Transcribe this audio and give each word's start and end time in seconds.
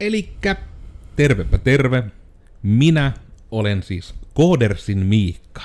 Elikkä, 0.00 0.56
tervepä 1.16 1.58
terve. 1.58 2.04
Minä 2.62 3.12
olen 3.50 3.82
siis 3.82 4.14
Koodersin 4.34 4.98
Miikka. 4.98 5.62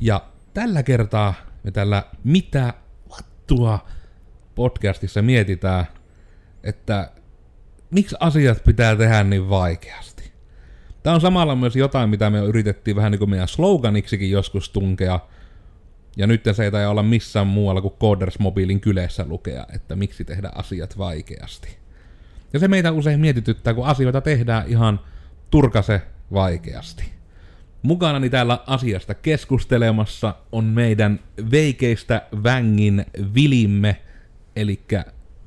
Ja 0.00 0.26
tällä 0.54 0.82
kertaa 0.82 1.34
me 1.62 1.70
tällä 1.70 2.02
Mitä 2.24 2.74
vattua 3.10 3.86
podcastissa 4.54 5.22
mietitään, 5.22 5.86
että 6.64 7.10
miksi 7.90 8.16
asiat 8.20 8.64
pitää 8.64 8.96
tehdä 8.96 9.24
niin 9.24 9.50
vaikeasti. 9.50 10.32
Tämä 11.02 11.14
on 11.14 11.20
samalla 11.20 11.56
myös 11.56 11.76
jotain, 11.76 12.10
mitä 12.10 12.30
me 12.30 12.38
yritettiin 12.38 12.96
vähän 12.96 13.12
niin 13.12 13.18
kuin 13.18 13.30
meidän 13.30 13.48
sloganiksikin 13.48 14.30
joskus 14.30 14.70
tunkea. 14.70 15.20
Ja 16.16 16.26
nyt 16.26 16.44
se 16.52 16.64
ei 16.64 16.70
taida 16.70 16.90
olla 16.90 17.02
missään 17.02 17.46
muualla 17.46 17.80
kuin 17.80 17.94
Coders 18.00 18.38
Mobiilin 18.38 18.80
kyleessä 18.80 19.24
lukea, 19.28 19.66
että 19.72 19.96
miksi 19.96 20.24
tehdä 20.24 20.50
asiat 20.54 20.98
vaikeasti. 20.98 21.85
Ja 22.56 22.60
se 22.60 22.68
meitä 22.68 22.92
usein 22.92 23.20
mietityttää, 23.20 23.74
kun 23.74 23.86
asioita 23.86 24.20
tehdään 24.20 24.68
ihan 24.68 25.00
turkase 25.50 26.02
vaikeasti. 26.32 27.04
Mukanani 27.82 28.30
täällä 28.30 28.60
asiasta 28.66 29.14
keskustelemassa 29.14 30.34
on 30.52 30.64
meidän 30.64 31.20
veikeistä 31.50 32.26
vängin 32.42 33.06
Vilimme, 33.34 34.02
eli 34.56 34.80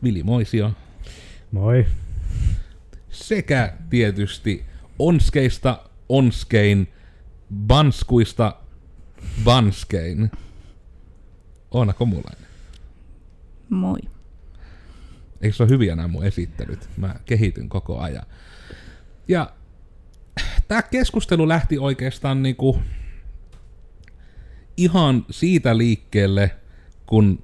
Vili 0.04 0.24
Moisio. 0.24 0.72
Moi. 1.52 1.86
Sekä 3.10 3.74
tietysti 3.90 4.66
Onskeista 5.00 5.90
Onskein, 6.10 6.88
Banskuista 7.68 8.56
Banskein. 9.44 10.32
Oona 11.72 11.94
Komulainen. 11.94 12.48
Moi. 13.70 14.00
Eikö 15.42 15.56
se 15.56 15.64
ole 15.64 15.70
hyviä 15.70 15.96
nämä 15.96 16.08
mun 16.08 16.26
esittelyt? 16.26 16.90
Mä 16.98 17.16
kehityn 17.26 17.70
koko 17.70 18.00
ajan. 18.00 18.26
Ja 19.28 19.52
tämä 20.68 20.82
keskustelu 20.82 21.48
lähti 21.48 21.78
oikeastaan 21.78 22.44
niinku 22.44 22.82
ihan 24.78 25.26
siitä 25.30 25.78
liikkeelle, 25.78 26.52
kun 27.06 27.44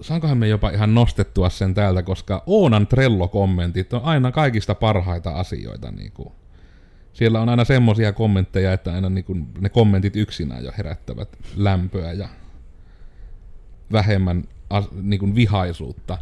saankohan 0.00 0.38
me 0.38 0.48
jopa 0.48 0.70
ihan 0.70 0.94
nostettua 0.94 1.50
sen 1.50 1.74
täältä, 1.74 2.02
koska 2.02 2.42
Oonan 2.46 2.86
Trello-kommentit 2.86 3.92
on 3.92 4.02
aina 4.02 4.32
kaikista 4.32 4.74
parhaita 4.74 5.30
asioita. 5.30 5.90
Niinku. 5.90 6.32
Siellä 7.12 7.40
on 7.40 7.48
aina 7.48 7.64
semmosia 7.64 8.12
kommentteja, 8.12 8.72
että 8.72 8.92
aina 8.92 9.08
niinku 9.08 9.36
ne 9.60 9.68
kommentit 9.68 10.16
yksinään 10.16 10.64
jo 10.64 10.72
herättävät 10.78 11.28
lämpöä 11.56 12.12
ja 12.12 12.28
vähemmän 13.92 14.44
as, 14.70 14.84
niinku 15.02 15.34
vihaisuutta. 15.34 16.18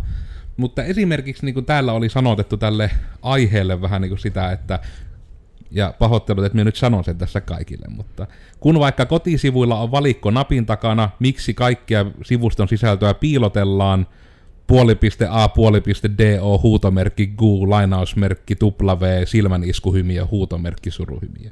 Mutta 0.60 0.84
esimerkiksi 0.84 1.44
niin 1.44 1.54
kuin 1.54 1.66
täällä 1.66 1.92
oli 1.92 2.08
sanotettu 2.08 2.56
tälle 2.56 2.90
aiheelle 3.22 3.82
vähän 3.82 4.02
niin 4.02 4.10
kuin 4.10 4.18
sitä, 4.18 4.52
että 4.52 4.78
ja 5.70 5.94
pahoittelut, 5.98 6.44
että 6.44 6.54
minä 6.54 6.64
nyt 6.64 6.76
sanon 6.76 7.04
sen 7.04 7.18
tässä 7.18 7.40
kaikille, 7.40 7.86
mutta 7.88 8.26
kun 8.60 8.78
vaikka 8.78 9.06
kotisivuilla 9.06 9.80
on 9.80 9.90
valikko 9.90 10.30
napin 10.30 10.66
takana, 10.66 11.10
miksi 11.18 11.54
kaikkia 11.54 12.06
sivuston 12.24 12.68
sisältöä 12.68 13.14
piilotellaan, 13.14 14.06
puolipiste 14.66 15.26
A, 15.30 15.48
puolipiste 15.48 16.10
DO, 16.18 16.60
huutomerkki 16.62 17.26
GU, 17.26 17.70
lainausmerkki 17.70 18.54
W, 18.62 19.24
silmäniskuhymiö, 19.24 20.26
huutomerkki 20.26 20.90
suruhymiö. 20.90 21.50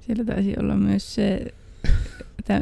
Siellä 0.00 0.24
taisi 0.24 0.54
olla 0.58 0.76
myös 0.76 1.14
se, 1.14 1.54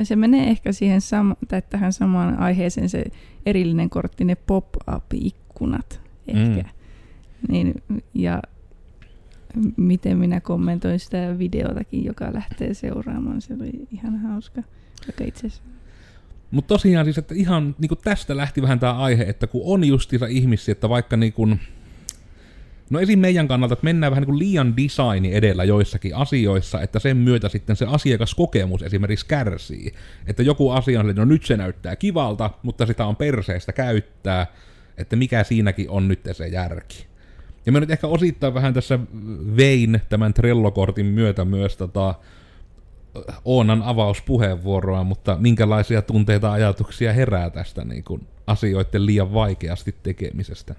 se 0.03 0.17
menee 0.17 0.51
ehkä 0.51 0.73
siihen 0.73 1.01
sama, 1.01 1.37
tai 1.49 1.63
tähän 1.71 1.93
samaan 1.93 2.39
aiheeseen 2.39 2.89
se 2.89 3.05
erillinen 3.47 3.91
kortti, 3.91 4.25
ne 4.25 4.35
pop-up-ikkunat 4.35 6.01
ehkä. 6.29 6.63
Mm. 6.63 6.69
Niin, 7.49 7.83
ja 8.15 8.43
miten 9.77 10.19
minä 10.19 10.41
kommentoin 10.41 10.99
sitä 10.99 11.39
videotakin, 11.39 12.05
joka 12.05 12.33
lähtee 12.33 12.75
seuraamaan. 12.75 13.41
Se 13.41 13.55
oli 13.55 13.73
ihan 13.93 14.19
hauska. 14.19 14.63
Joka 15.07 15.25
itse 15.25 15.49
Mutta 16.51 16.69
tosiaan 16.69 17.07
siis, 17.07 17.19
että 17.19 17.35
ihan 17.35 17.75
niin 17.79 17.91
tästä 18.05 18.37
lähti 18.37 18.63
vähän 18.63 18.81
tämä 18.81 18.93
aihe, 18.93 19.23
että 19.23 19.47
kun 19.47 19.63
on 19.65 19.85
justiinsa 19.85 20.27
ihmisiä, 20.27 20.73
että 20.73 20.89
vaikka 20.89 21.17
niin 21.17 21.33
kuin, 21.33 21.61
No 22.91 23.01
esim. 23.01 23.19
meidän 23.19 23.49
kannalta, 23.49 23.73
että 23.73 23.85
mennään 23.85 24.11
vähän 24.11 24.23
niin 24.23 24.27
kuin 24.27 24.39
liian 24.39 24.77
designi 24.77 25.35
edellä 25.35 25.65
joissakin 25.65 26.17
asioissa, 26.17 26.81
että 26.81 26.99
sen 26.99 27.17
myötä 27.17 27.49
sitten 27.49 27.77
se 27.77 27.87
asiakaskokemus 27.89 28.83
esimerkiksi 28.83 29.27
kärsii. 29.27 29.93
Että 30.27 30.43
joku 30.43 30.71
asia 30.71 31.01
on, 31.01 31.11
että 31.11 31.23
no 31.23 31.27
nyt 31.27 31.45
se 31.45 31.57
näyttää 31.57 31.97
kivalta, 31.97 32.51
mutta 32.63 32.87
sitä 32.87 33.07
on 33.07 33.17
perseestä 33.17 33.73
käyttää, 33.73 34.47
että 34.99 35.17
mikä 35.17 35.45
siinäkin 35.45 35.91
on 35.91 36.09
nyt 36.09 36.21
se 36.33 36.47
järki. 36.47 37.07
Ja 37.67 37.73
mä 37.73 37.81
nyt 37.81 37.91
ehkä 37.91 38.07
osittain 38.07 38.55
vähän 38.55 38.75
tässä 38.75 38.99
vein 39.57 40.01
tämän 40.09 40.35
Trello-kortin 40.35 41.07
myötä 41.07 41.45
myös 41.45 41.77
tota, 41.77 42.15
Oonan 43.45 43.83
avauspuheenvuoroa, 43.83 45.05
mutta 45.05 45.37
minkälaisia 45.41 46.03
tunteita 46.03 46.53
ajatuksia 46.53 47.13
herää 47.13 47.51
tästä 47.51 47.85
niin 47.85 48.05
kuin, 48.05 48.27
asioiden 48.47 49.07
liian 49.07 49.35
vaikeasti 49.35 49.95
tekemisestä? 50.03 50.75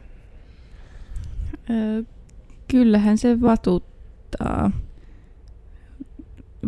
Kyllähän 2.67 3.17
se 3.17 3.41
vatuttaa. 3.41 4.72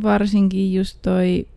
Varsinkin 0.04 0.74
just 0.74 1.00
toi, 1.02 1.48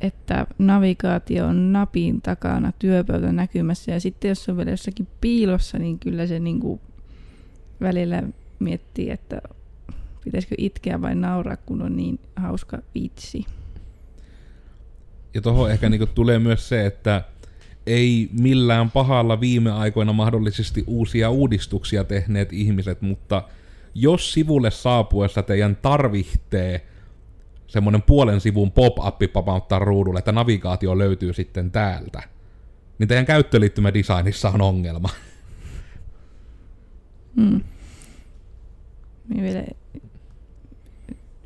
että 0.00 0.46
navigaatio 0.58 1.46
on 1.46 1.72
napin 1.72 2.22
takana 2.22 2.72
työpöytä 2.78 3.32
näkymässä 3.32 3.92
ja 3.92 4.00
sitten 4.00 4.28
jos 4.28 4.48
on 4.48 4.56
vielä 4.56 4.70
jossakin 4.70 5.08
piilossa, 5.20 5.78
niin 5.78 5.98
kyllä 5.98 6.26
se 6.26 6.38
niinku 6.38 6.80
välillä 7.80 8.22
miettii, 8.58 9.10
että 9.10 9.42
pitäisikö 10.24 10.54
itkeä 10.58 11.02
vai 11.02 11.14
nauraa, 11.14 11.56
kun 11.56 11.82
on 11.82 11.96
niin 11.96 12.20
hauska 12.36 12.78
vitsi. 12.94 13.46
Ja 15.34 15.40
tuohon 15.40 15.70
ehkä 15.70 15.88
niinku 15.88 16.06
tulee 16.06 16.38
myös 16.38 16.68
se, 16.68 16.86
että 16.86 17.24
ei 17.88 18.28
millään 18.40 18.90
pahalla 18.90 19.40
viime 19.40 19.70
aikoina 19.70 20.12
mahdollisesti 20.12 20.84
uusia 20.86 21.30
uudistuksia 21.30 22.04
tehneet 22.04 22.52
ihmiset, 22.52 23.02
mutta 23.02 23.42
jos 23.94 24.32
sivulle 24.32 24.70
saapuessa 24.70 25.42
teidän 25.42 25.76
tarvitsee 25.76 26.86
semmoinen 27.66 28.02
puolen 28.02 28.40
sivun 28.40 28.72
pop-appi 28.72 29.28
pamauttaa 29.28 29.78
ruudulle, 29.78 30.18
että 30.18 30.32
navigaatio 30.32 30.98
löytyy 30.98 31.32
sitten 31.32 31.70
täältä, 31.70 32.22
niin 32.98 33.08
teidän 33.08 33.26
käyttöliittymädesignissa 33.26 34.50
on 34.50 34.60
ongelma. 34.60 35.08
Hmm. 37.36 37.60
Me 39.28 39.42
vielä 39.42 39.64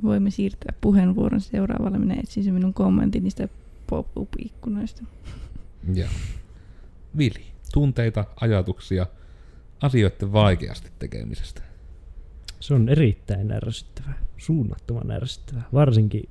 voimme 0.02 0.30
siirtää 0.30 0.74
puheenvuoron 0.80 1.40
seuraavalle. 1.40 1.98
Minä 1.98 2.14
etsin 2.14 2.44
se 2.44 2.50
minun 2.50 2.74
kommentin 2.74 3.22
niistä 3.24 3.48
pop-up-ikkunoista. 3.86 5.02
Joo. 5.94 6.08
Vili, 7.18 7.46
tunteita, 7.72 8.24
ajatuksia 8.40 9.06
asioiden 9.80 10.32
vaikeasti 10.32 10.90
tekemisestä. 10.98 11.62
Se 12.60 12.74
on 12.74 12.88
erittäin 12.88 13.52
ärsyttävää, 13.52 14.18
suunnattoman 14.38 15.10
ärsyttävää. 15.10 15.64
Varsinkin 15.72 16.28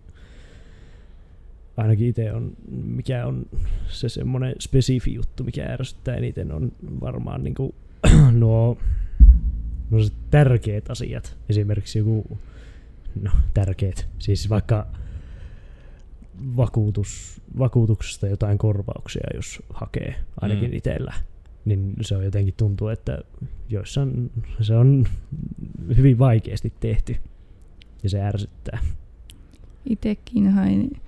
ainakin 1.78 2.08
itse 2.08 2.34
on, 2.34 2.52
mikä 2.72 3.26
on 3.26 3.46
se 3.88 4.10
semmoinen 4.10 4.56
spesifi 4.60 5.14
juttu, 5.14 5.44
mikä 5.44 5.66
ärsyttää 5.66 6.16
eniten, 6.16 6.52
on 6.52 6.72
varmaan 7.02 7.44
niin 7.44 7.56
kuin, 7.56 7.76
nuo 8.32 8.78
no 9.92 9.98
tärkeät 10.30 10.90
asiat. 10.90 11.38
Esimerkiksi 11.50 12.00
joku, 12.00 12.38
no 13.22 13.32
tärkeät, 13.54 14.08
siis 14.20 14.50
vaikka 14.50 14.88
vakuutus, 16.58 17.42
vakuutuksesta 17.58 18.28
jotain 18.28 18.58
korvauksia, 18.58 19.28
jos 19.36 19.62
hakee, 19.74 20.16
ainakin 20.42 20.72
mm. 20.72 20.78
itsellä. 20.78 21.14
Niin 21.66 21.94
se 22.02 22.18
on 22.18 22.26
jotenkin 22.26 22.54
tuntuu, 22.58 22.88
että 22.88 23.20
joissain 23.70 24.32
se 24.62 24.76
on 24.76 25.06
hyvin 25.98 26.20
vaikeasti 26.20 26.74
tehty 26.80 27.16
ja 28.04 28.10
se 28.10 28.22
ärsyttää. 28.22 28.80
Itsekin 29.86 30.52
hain 30.52 31.02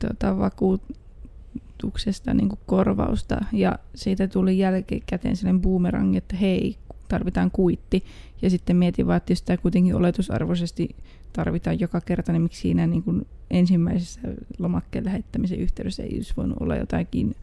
tuota, 0.00 0.38
vakuutuksesta 0.38 2.34
niin 2.34 2.48
korvausta 2.66 3.44
ja 3.52 3.78
siitä 3.94 4.28
tuli 4.28 4.58
jälkikäteen 4.58 5.36
sellainen 5.36 5.62
boomerang, 5.62 6.16
että 6.16 6.36
hei, 6.36 6.76
tarvitaan 7.08 7.50
kuitti. 7.50 8.04
Ja 8.42 8.50
sitten 8.50 8.76
mietin 8.76 9.06
vaan, 9.06 9.16
että 9.16 9.32
jos 9.32 9.42
tämä 9.42 9.56
kuitenkin 9.56 9.94
oletusarvoisesti 9.94 10.96
tarvitaan 11.32 11.80
joka 11.80 12.00
kerta, 12.00 12.32
niin 12.32 12.42
miksi 12.42 12.60
siinä 12.60 12.86
niin 12.86 13.02
kuin 13.02 13.26
ensimmäisessä 13.50 14.20
lomakkeen 14.58 15.04
lähettämisen 15.04 15.58
yhteydessä 15.58 16.02
ei 16.02 16.16
olisi 16.16 16.34
voinut 16.36 16.58
olla 16.60 16.76
jotakin 16.76 17.34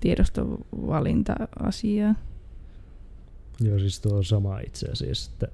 tiedostovalinta-asiaa. 0.00 2.14
Joo, 3.60 3.78
siis 3.78 4.00
tuo 4.00 4.16
on 4.16 4.24
sama 4.24 4.60
itse 4.60 4.88
asiassa, 4.92 5.30
että 5.32 5.48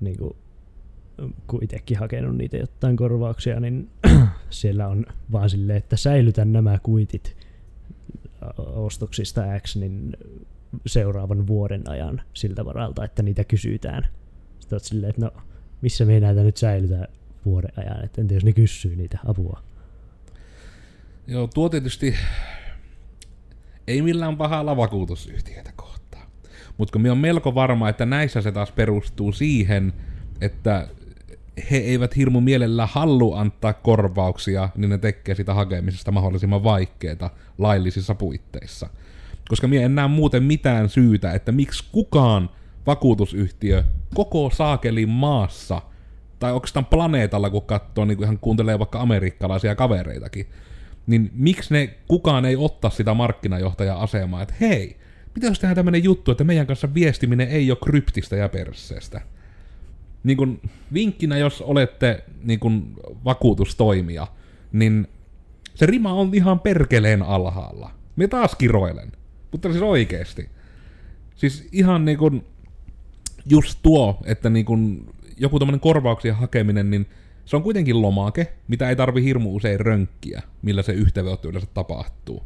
niin 0.00 0.16
kuin, 0.16 0.36
kun 1.46 1.64
itsekin 1.64 1.98
hakenut 1.98 2.36
niitä 2.36 2.56
jotain 2.56 2.96
korvauksia, 2.96 3.60
niin 3.60 3.90
siellä 4.50 4.88
on 4.88 5.06
vaan 5.32 5.50
silleen, 5.50 5.78
että 5.78 5.96
säilytän 5.96 6.52
nämä 6.52 6.78
kuitit 6.82 7.36
ostoksista 8.56 9.42
X, 9.60 9.76
niin 9.76 10.16
seuraavan 10.86 11.46
vuoden 11.46 11.90
ajan 11.90 12.22
siltä 12.34 12.64
varalta, 12.64 13.04
että 13.04 13.22
niitä 13.22 13.44
kysytään. 13.44 14.06
Sitten 14.60 14.76
oot 14.76 14.84
silleen, 14.84 15.10
että 15.10 15.24
no 15.24 15.32
missä 15.80 16.04
me 16.04 16.20
näitä 16.20 16.42
nyt 16.42 16.56
säilytään 16.56 17.08
vuoden 17.44 17.72
ajan, 17.76 18.04
että 18.04 18.20
entä 18.20 18.34
jos 18.34 18.44
ne 18.44 18.52
kysyy 18.52 18.96
niitä 18.96 19.18
apua. 19.26 19.62
Joo, 21.26 21.46
tuo 21.46 21.68
tietysti 21.68 22.14
ei 23.86 24.02
millään 24.02 24.36
pahalla 24.36 24.76
vakuutusyhtiötä 24.76 25.72
kohtaa. 25.76 26.30
Mutta 26.78 26.92
kun 26.92 27.02
minä 27.02 27.12
on 27.12 27.18
melko 27.18 27.54
varma, 27.54 27.88
että 27.88 28.06
näissä 28.06 28.42
se 28.42 28.52
taas 28.52 28.72
perustuu 28.72 29.32
siihen, 29.32 29.92
että 30.40 30.88
he 31.70 31.76
eivät 31.76 32.16
hirmu 32.16 32.40
mielellä 32.40 32.86
hallu 32.86 33.34
antaa 33.34 33.72
korvauksia, 33.72 34.68
niin 34.76 34.90
ne 34.90 34.98
tekee 34.98 35.34
sitä 35.34 35.54
hakemisesta 35.54 36.12
mahdollisimman 36.12 36.64
vaikeaa 36.64 37.30
laillisissa 37.58 38.14
puitteissa. 38.14 38.88
Koska 39.48 39.68
minä 39.68 39.84
en 39.84 39.94
näe 39.94 40.08
muuten 40.08 40.42
mitään 40.42 40.88
syytä, 40.88 41.32
että 41.32 41.52
miksi 41.52 41.84
kukaan 41.92 42.50
vakuutusyhtiö 42.88 43.84
koko 44.14 44.50
saakelin 44.50 45.08
maassa, 45.08 45.82
tai 46.38 46.52
oikeastaan 46.52 46.86
planeetalla, 46.86 47.50
kun 47.50 47.62
katsoo, 47.62 48.04
niin 48.04 48.16
kun 48.16 48.24
ihan 48.24 48.38
kuuntelee 48.38 48.78
vaikka 48.78 49.00
amerikkalaisia 49.00 49.74
kavereitakin, 49.74 50.46
niin 51.06 51.30
miksi 51.34 51.74
ne 51.74 51.94
kukaan 52.08 52.44
ei 52.44 52.56
ottaa 52.56 52.90
sitä 52.90 53.14
markkinajohtaja-asemaa, 53.14 54.42
että 54.42 54.54
hei, 54.60 54.96
mitä 55.34 55.46
jos 55.46 55.58
tehdään 55.58 55.76
tämmöinen 55.76 56.04
juttu, 56.04 56.30
että 56.30 56.44
meidän 56.44 56.66
kanssa 56.66 56.94
viestiminen 56.94 57.48
ei 57.48 57.70
ole 57.70 57.78
kryptistä 57.84 58.36
ja 58.36 58.48
persseestä? 58.48 59.20
Niin 60.24 60.36
kun, 60.36 60.60
vinkkinä, 60.92 61.38
jos 61.38 61.62
olette 61.62 62.24
niin 62.42 62.60
kun, 62.60 62.94
vakuutustoimija, 63.24 64.26
niin 64.72 65.08
se 65.74 65.86
rima 65.86 66.12
on 66.12 66.30
ihan 66.32 66.60
perkeleen 66.60 67.22
alhaalla. 67.22 67.90
Me 68.16 68.28
taas 68.28 68.54
kiroilen, 68.54 69.12
mutta 69.52 69.70
siis 69.70 69.82
oikeesti. 69.82 70.48
Siis 71.34 71.68
ihan 71.72 72.04
niin 72.04 72.18
kun, 72.18 72.44
just 73.50 73.78
tuo, 73.82 74.18
että 74.24 74.50
niin 74.50 74.64
kun, 74.64 75.14
joku 75.36 75.58
tämmöinen 75.58 75.80
korvauksia 75.80 76.34
hakeminen, 76.34 76.90
niin 76.90 77.06
se 77.44 77.56
on 77.56 77.62
kuitenkin 77.62 78.02
lomake, 78.02 78.52
mitä 78.68 78.88
ei 78.88 78.96
tarvi 78.96 79.24
hirmu 79.24 79.56
usein 79.56 79.80
rönkkiä, 79.80 80.42
millä 80.62 80.82
se 80.82 80.92
yhteydenotto 80.92 81.48
yleensä 81.48 81.68
tapahtuu. 81.74 82.42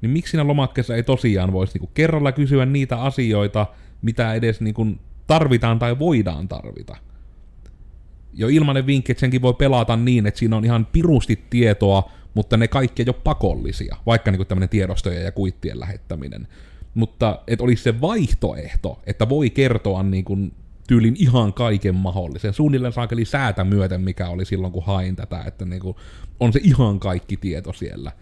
Niin 0.00 0.10
miksi 0.10 0.30
siinä 0.30 0.46
lomakkeessa 0.46 0.96
ei 0.96 1.02
tosiaan 1.02 1.52
voisi 1.52 1.74
niinku 1.74 1.90
kerralla 1.94 2.32
kysyä 2.32 2.66
niitä 2.66 3.02
asioita, 3.02 3.66
mitä 4.02 4.34
edes 4.34 4.60
niinku 4.60 4.86
tarvitaan 5.26 5.78
tai 5.78 5.98
voidaan 5.98 6.48
tarvita? 6.48 6.96
Jo 8.32 8.48
ilmanen 8.48 8.86
vinkki, 8.86 9.12
että 9.12 9.20
senkin 9.20 9.42
voi 9.42 9.54
pelata 9.54 9.96
niin, 9.96 10.26
että 10.26 10.38
siinä 10.38 10.56
on 10.56 10.64
ihan 10.64 10.86
pirusti 10.86 11.44
tietoa, 11.50 12.10
mutta 12.34 12.56
ne 12.56 12.68
kaikki 12.68 13.02
ei 13.02 13.08
ole 13.08 13.22
pakollisia, 13.24 13.96
vaikka 14.06 14.30
niinku 14.30 14.44
tämmöinen 14.44 14.68
tiedostojen 14.68 15.24
ja 15.24 15.32
kuittien 15.32 15.80
lähettäminen. 15.80 16.48
Mutta 16.94 17.38
että 17.46 17.64
olisi 17.64 17.82
se 17.82 18.00
vaihtoehto, 18.00 19.02
että 19.06 19.28
voi 19.28 19.50
kertoa 19.50 20.02
niin 20.02 20.24
kuin 20.24 20.52
tyylin 20.88 21.16
ihan 21.18 21.52
kaiken 21.52 21.94
mahdollisen. 21.94 22.52
Suunnilleen 22.52 22.92
saakeli 22.92 23.24
säätä 23.24 23.64
myöten, 23.64 24.00
mikä 24.00 24.28
oli 24.28 24.44
silloin, 24.44 24.72
kun 24.72 24.84
hain 24.86 25.16
tätä, 25.16 25.44
että 25.46 25.64
niinku, 25.64 25.96
on 26.40 26.52
se 26.52 26.60
ihan 26.62 27.00
kaikki 27.00 27.36
tieto 27.36 27.72
siellä. 27.72 28.12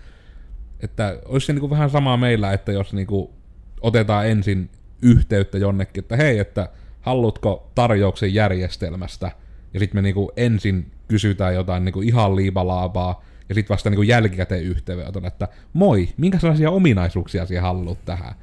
Että 0.80 1.18
olisi 1.24 1.46
se 1.46 1.52
niinku 1.52 1.70
vähän 1.70 1.90
sama 1.90 2.16
meillä, 2.16 2.52
että 2.52 2.72
jos 2.72 2.92
niinku 2.92 3.34
otetaan 3.80 4.28
ensin 4.28 4.70
yhteyttä 5.02 5.58
jonnekin, 5.58 6.04
että 6.04 6.16
hei, 6.16 6.38
että 6.38 6.68
haluatko 7.00 7.70
tarjouksen 7.74 8.34
järjestelmästä, 8.34 9.32
ja 9.74 9.80
sitten 9.80 9.98
me 9.98 10.02
niinku 10.02 10.32
ensin 10.36 10.90
kysytään 11.08 11.54
jotain 11.54 11.84
niinku 11.84 12.00
ihan 12.00 12.36
liipalaapaa, 12.36 13.24
ja 13.48 13.54
sitten 13.54 13.74
vasta 13.74 13.90
niinku 13.90 14.02
jälkikäteen 14.02 14.62
yhteydenoton, 14.62 15.26
että 15.26 15.48
moi, 15.72 16.08
minkälaisia 16.16 16.70
ominaisuuksia 16.70 17.46
sinä 17.46 17.60
haluat 17.60 18.04
tähän? 18.04 18.34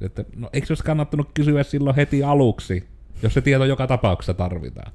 Että, 0.00 0.24
no 0.36 0.50
eikö 0.52 0.66
olisi 0.70 0.84
kannattanut 0.84 1.30
kysyä 1.34 1.62
silloin 1.62 1.96
heti 1.96 2.22
aluksi, 2.22 2.88
jos 3.22 3.34
se 3.34 3.40
tieto 3.40 3.64
joka 3.64 3.86
tapauksessa 3.86 4.34
tarvitaan. 4.34 4.92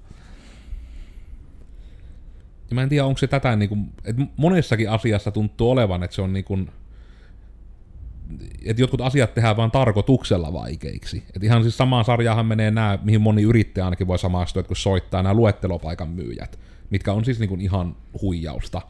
Ja 2.70 2.76
mä 2.76 2.84
en 2.84 2.90
tiedä, 2.90 3.06
onko 3.06 3.18
se 3.18 3.28
tätä, 3.28 3.56
niin 3.56 3.70
kuin, 3.70 3.92
että 4.04 4.22
monessakin 4.38 4.90
asiassa 4.90 5.32
tuntuu 5.32 5.72
olevan, 5.72 6.04
että 6.04 6.16
se 6.16 6.22
on 6.22 6.34
niin 6.34 6.46
kuin, 6.46 6.70
että 8.66 8.82
jotkut 8.82 9.02
asiat 9.02 9.34
tehdään 9.34 9.58
vain 9.58 9.72
tarkoituksella 9.72 10.54
vaikeiksi. 10.54 11.24
Et 11.36 11.44
ihan 11.44 11.62
siis 11.62 11.78
samaan 11.78 12.06
sarjaahan 12.06 12.46
menee 12.46 12.72
nämä, 12.72 13.00
mihin 13.04 13.22
moni 13.22 13.42
yrittäjä 13.42 13.86
ainakin 13.86 14.08
voi 14.08 14.20
samastua, 14.20 14.60
että 14.60 14.68
kun 14.68 14.76
soittaa 14.76 15.24
nämä 15.24 15.34
luettelopaikan 15.34 16.10
myyjät, 16.10 16.60
mitkä 16.90 17.14
on 17.14 17.26
siis 17.26 17.40
niin 17.40 17.50
kuin 17.50 17.62
ihan 17.62 17.96
huijausta. 18.22 18.82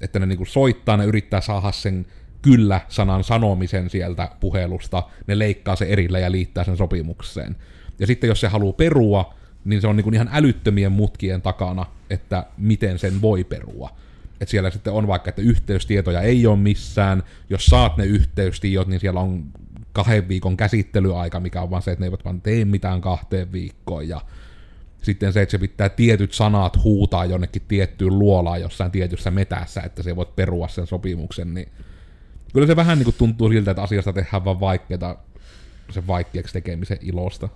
Että 0.00 0.18
ne 0.18 0.26
niin 0.26 0.36
kuin 0.36 0.46
soittaa, 0.46 0.96
ne 0.96 1.04
yrittää 1.04 1.40
saada 1.40 1.72
sen 1.72 2.06
kyllä-sanan 2.44 3.24
sanomisen 3.24 3.90
sieltä 3.90 4.28
puhelusta, 4.40 5.02
ne 5.26 5.38
leikkaa 5.38 5.76
se 5.76 5.84
erille 5.84 6.20
ja 6.20 6.32
liittää 6.32 6.64
sen 6.64 6.76
sopimukseen. 6.76 7.56
Ja 7.98 8.06
sitten 8.06 8.28
jos 8.28 8.40
se 8.40 8.48
haluaa 8.48 8.72
perua, 8.72 9.34
niin 9.64 9.80
se 9.80 9.86
on 9.86 9.96
niin 9.96 10.04
kuin 10.04 10.14
ihan 10.14 10.30
älyttömien 10.32 10.92
mutkien 10.92 11.42
takana, 11.42 11.86
että 12.10 12.46
miten 12.58 12.98
sen 12.98 13.22
voi 13.22 13.44
perua. 13.44 13.90
Että 14.40 14.50
siellä 14.50 14.70
sitten 14.70 14.92
on 14.92 15.06
vaikka, 15.06 15.28
että 15.28 15.42
yhteystietoja 15.42 16.20
ei 16.20 16.46
ole 16.46 16.56
missään, 16.56 17.22
jos 17.50 17.66
saat 17.66 17.96
ne 17.96 18.04
yhteystiedot, 18.04 18.88
niin 18.88 19.00
siellä 19.00 19.20
on 19.20 19.44
kahden 19.92 20.28
viikon 20.28 20.56
käsittelyaika, 20.56 21.40
mikä 21.40 21.62
on 21.62 21.70
vaan 21.70 21.82
se, 21.82 21.92
että 21.92 22.02
ne 22.02 22.06
eivät 22.06 22.24
vaan 22.24 22.40
tee 22.40 22.64
mitään 22.64 23.00
kahteen 23.00 23.52
viikkoon, 23.52 24.08
ja 24.08 24.20
sitten 25.02 25.32
se, 25.32 25.42
että 25.42 25.50
se 25.50 25.58
pitää 25.58 25.88
tietyt 25.88 26.32
sanat 26.32 26.84
huutaa 26.84 27.24
jonnekin 27.24 27.62
tiettyyn 27.68 28.18
luolaan 28.18 28.60
jossain 28.60 28.90
tietyssä 28.90 29.30
metässä, 29.30 29.80
että 29.80 30.02
se 30.02 30.16
voit 30.16 30.36
perua 30.36 30.68
sen 30.68 30.86
sopimuksen, 30.86 31.54
niin 31.54 31.68
kyllä 32.54 32.66
se 32.66 32.76
vähän 32.76 32.98
niin 32.98 33.04
kuin 33.04 33.16
tuntuu 33.18 33.48
siltä, 33.48 33.70
että 33.70 33.82
asiasta 33.82 34.12
tehdään 34.12 34.44
vaan 34.44 34.60
vaikeaa 34.60 35.24
sen 35.90 36.06
vaikeaksi 36.06 36.52
tekemisen 36.52 36.98
ilosta. 37.00 37.48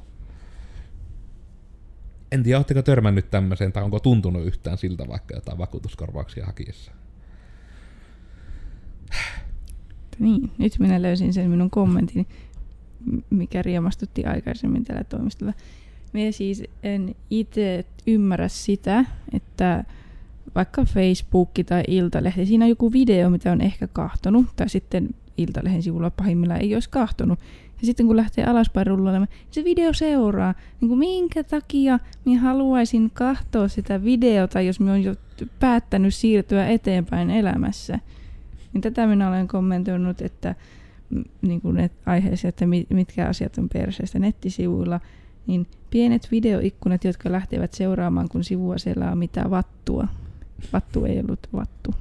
En 2.32 2.42
tiedä, 2.42 2.58
oletteko 2.58 2.82
törmännyt 2.82 3.30
tämmöiseen, 3.30 3.72
tai 3.72 3.82
onko 3.82 4.00
tuntunut 4.00 4.46
yhtään 4.46 4.78
siltä 4.78 5.08
vaikka 5.08 5.34
jotain 5.34 5.58
vakuutuskorvauksia 5.58 6.46
hakiessa? 6.46 6.92
Niin, 10.18 10.50
nyt 10.58 10.78
minä 10.78 11.02
löysin 11.02 11.32
sen 11.32 11.50
minun 11.50 11.70
kommentin, 11.70 12.26
mikä 13.30 13.62
riemastutti 13.62 14.24
aikaisemmin 14.24 14.84
tällä 14.84 15.04
toimistolla. 15.04 15.52
Minä 16.12 16.32
siis 16.32 16.62
en 16.82 17.14
itse 17.30 17.84
ymmärrä 18.06 18.48
sitä, 18.48 19.04
että 19.32 19.84
vaikka 20.54 20.84
Facebook 20.84 21.50
tai 21.66 21.82
Iltalehti, 21.88 22.46
siinä 22.46 22.64
on 22.64 22.68
joku 22.68 22.92
video, 22.92 23.30
mitä 23.30 23.52
on 23.52 23.60
ehkä 23.60 23.86
kahtonut, 23.86 24.46
tai 24.56 24.68
sitten 24.68 25.08
Iltalehden 25.38 25.82
sivulla 25.82 26.10
pahimmillaan 26.10 26.60
ei 26.60 26.74
olisi 26.74 26.90
kahtonut, 26.90 27.38
ja 27.80 27.86
sitten 27.86 28.06
kun 28.06 28.16
lähtee 28.16 28.44
alaspäin 28.44 28.86
rullailemaan, 28.86 29.28
niin 29.30 29.46
se 29.50 29.64
video 29.64 29.92
seuraa. 29.92 30.54
Niin 30.80 30.88
kuin 30.88 30.98
minkä 30.98 31.44
takia 31.44 31.98
minä 32.24 32.40
haluaisin 32.40 33.10
katsoa 33.14 33.68
sitä 33.68 34.04
videota, 34.04 34.60
jos 34.60 34.80
minä 34.80 34.92
olen 34.92 35.04
jo 35.04 35.14
päättänyt 35.60 36.14
siirtyä 36.14 36.68
eteenpäin 36.68 37.30
elämässä. 37.30 37.98
Niin 38.72 38.80
tätä 38.80 39.06
minä 39.06 39.28
olen 39.28 39.48
kommentoinut, 39.48 40.22
että 40.22 40.54
niin 41.42 41.60
kuin 41.60 41.76
ne 41.76 41.90
aiheessa, 42.06 42.48
että 42.48 42.66
mitkä 42.90 43.26
asiat 43.26 43.58
on 43.58 43.68
perseestä 43.68 44.18
nettisivuilla, 44.18 45.00
niin 45.46 45.66
pienet 45.90 46.28
videoikkunat, 46.30 47.04
jotka 47.04 47.32
lähtevät 47.32 47.74
seuraamaan, 47.74 48.28
kun 48.28 48.44
sivua 48.44 48.78
siellä 48.78 49.10
on 49.10 49.18
mitä 49.18 49.50
vattua. 49.50 50.08
Vattu 50.72 51.04
ei 51.04 51.20
ollut 51.20 51.48
vattu. 51.52 51.94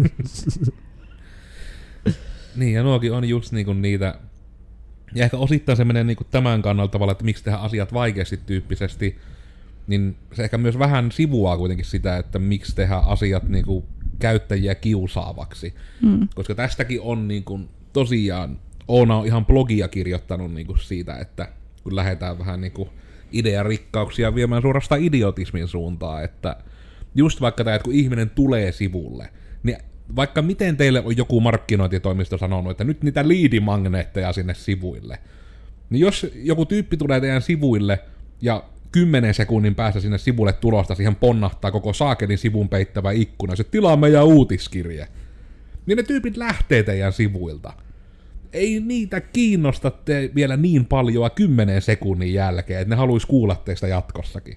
niin, 2.56 2.72
ja 2.72 2.82
nuokin 2.82 3.12
on 3.12 3.28
just 3.28 3.52
niinku 3.52 3.72
niitä 3.72 4.14
ja 5.14 5.24
ehkä 5.24 5.36
osittain 5.36 5.76
se 5.76 5.84
menee 5.84 6.04
niinku 6.04 6.24
tämän 6.24 6.62
kannalta 6.62 6.92
tavalla, 6.92 7.12
että 7.12 7.24
miksi 7.24 7.44
tehdä 7.44 7.58
asiat 7.58 7.92
vaikeasti 7.92 8.36
tyyppisesti, 8.46 9.18
niin 9.86 10.16
se 10.32 10.44
ehkä 10.44 10.58
myös 10.58 10.78
vähän 10.78 11.12
sivuaa 11.12 11.58
kuitenkin 11.58 11.86
sitä, 11.86 12.16
että 12.16 12.38
miksi 12.38 12.76
tehdä 12.76 12.94
asiat 12.94 13.48
niinku 13.48 13.84
käyttäjiä 14.18 14.74
kiusaavaksi. 14.74 15.74
Mm. 16.02 16.28
Koska 16.34 16.54
tästäkin 16.54 17.00
on 17.00 17.28
niinku, 17.28 17.60
tosiaan, 17.92 18.58
Oona 18.88 19.16
on 19.16 19.26
ihan 19.26 19.46
blogia 19.46 19.88
kirjoittanut 19.88 20.52
niinku 20.54 20.76
siitä, 20.76 21.18
että 21.18 21.48
kun 21.82 21.96
lähdetään 21.96 22.38
vähän 22.38 22.60
niinku 22.60 22.88
idearikkauksia 23.32 24.34
viemään 24.34 24.62
suorastaan 24.62 25.02
idiotismin 25.04 25.68
suuntaan, 25.68 26.24
että 26.24 26.56
just 27.14 27.40
vaikka 27.40 27.64
tämä, 27.64 27.76
että 27.76 27.84
kun 27.84 27.94
ihminen 27.94 28.30
tulee 28.30 28.72
sivulle, 28.72 29.28
niin 29.62 29.76
vaikka 30.16 30.42
miten 30.42 30.76
teille 30.76 31.02
on 31.04 31.16
joku 31.16 31.40
markkinointitoimisto 31.40 32.38
sanonut, 32.38 32.70
että 32.70 32.84
nyt 32.84 33.02
niitä 33.02 33.28
liidimagneetteja 33.28 34.32
sinne 34.32 34.54
sivuille, 34.54 35.18
niin 35.90 36.00
jos 36.00 36.26
joku 36.34 36.66
tyyppi 36.66 36.96
tulee 36.96 37.20
teidän 37.20 37.42
sivuille 37.42 37.98
ja 38.42 38.64
10 38.92 39.34
sekunnin 39.34 39.74
päässä 39.74 40.00
sinne 40.00 40.18
sivulle 40.18 40.52
tulosta 40.52 40.94
siihen 40.94 41.16
ponnahtaa 41.16 41.70
koko 41.70 41.92
saakelin 41.92 42.38
sivun 42.38 42.68
peittävä 42.68 43.12
ikkuna, 43.12 43.56
se 43.56 43.64
tilaa 43.64 43.96
meidän 43.96 44.26
uutiskirje, 44.26 45.08
niin 45.86 45.96
ne 45.96 46.02
tyypit 46.02 46.36
lähtee 46.36 46.82
teidän 46.82 47.12
sivuilta. 47.12 47.72
Ei 48.52 48.80
niitä 48.80 49.20
kiinnosta 49.20 49.90
te 49.90 50.30
vielä 50.34 50.56
niin 50.56 50.84
paljon 50.84 51.30
10 51.34 51.82
sekunnin 51.82 52.34
jälkeen, 52.34 52.80
että 52.80 52.94
ne 52.94 52.96
haluaisi 52.96 53.26
kuulla 53.26 53.62
teistä 53.64 53.88
jatkossakin. 53.88 54.56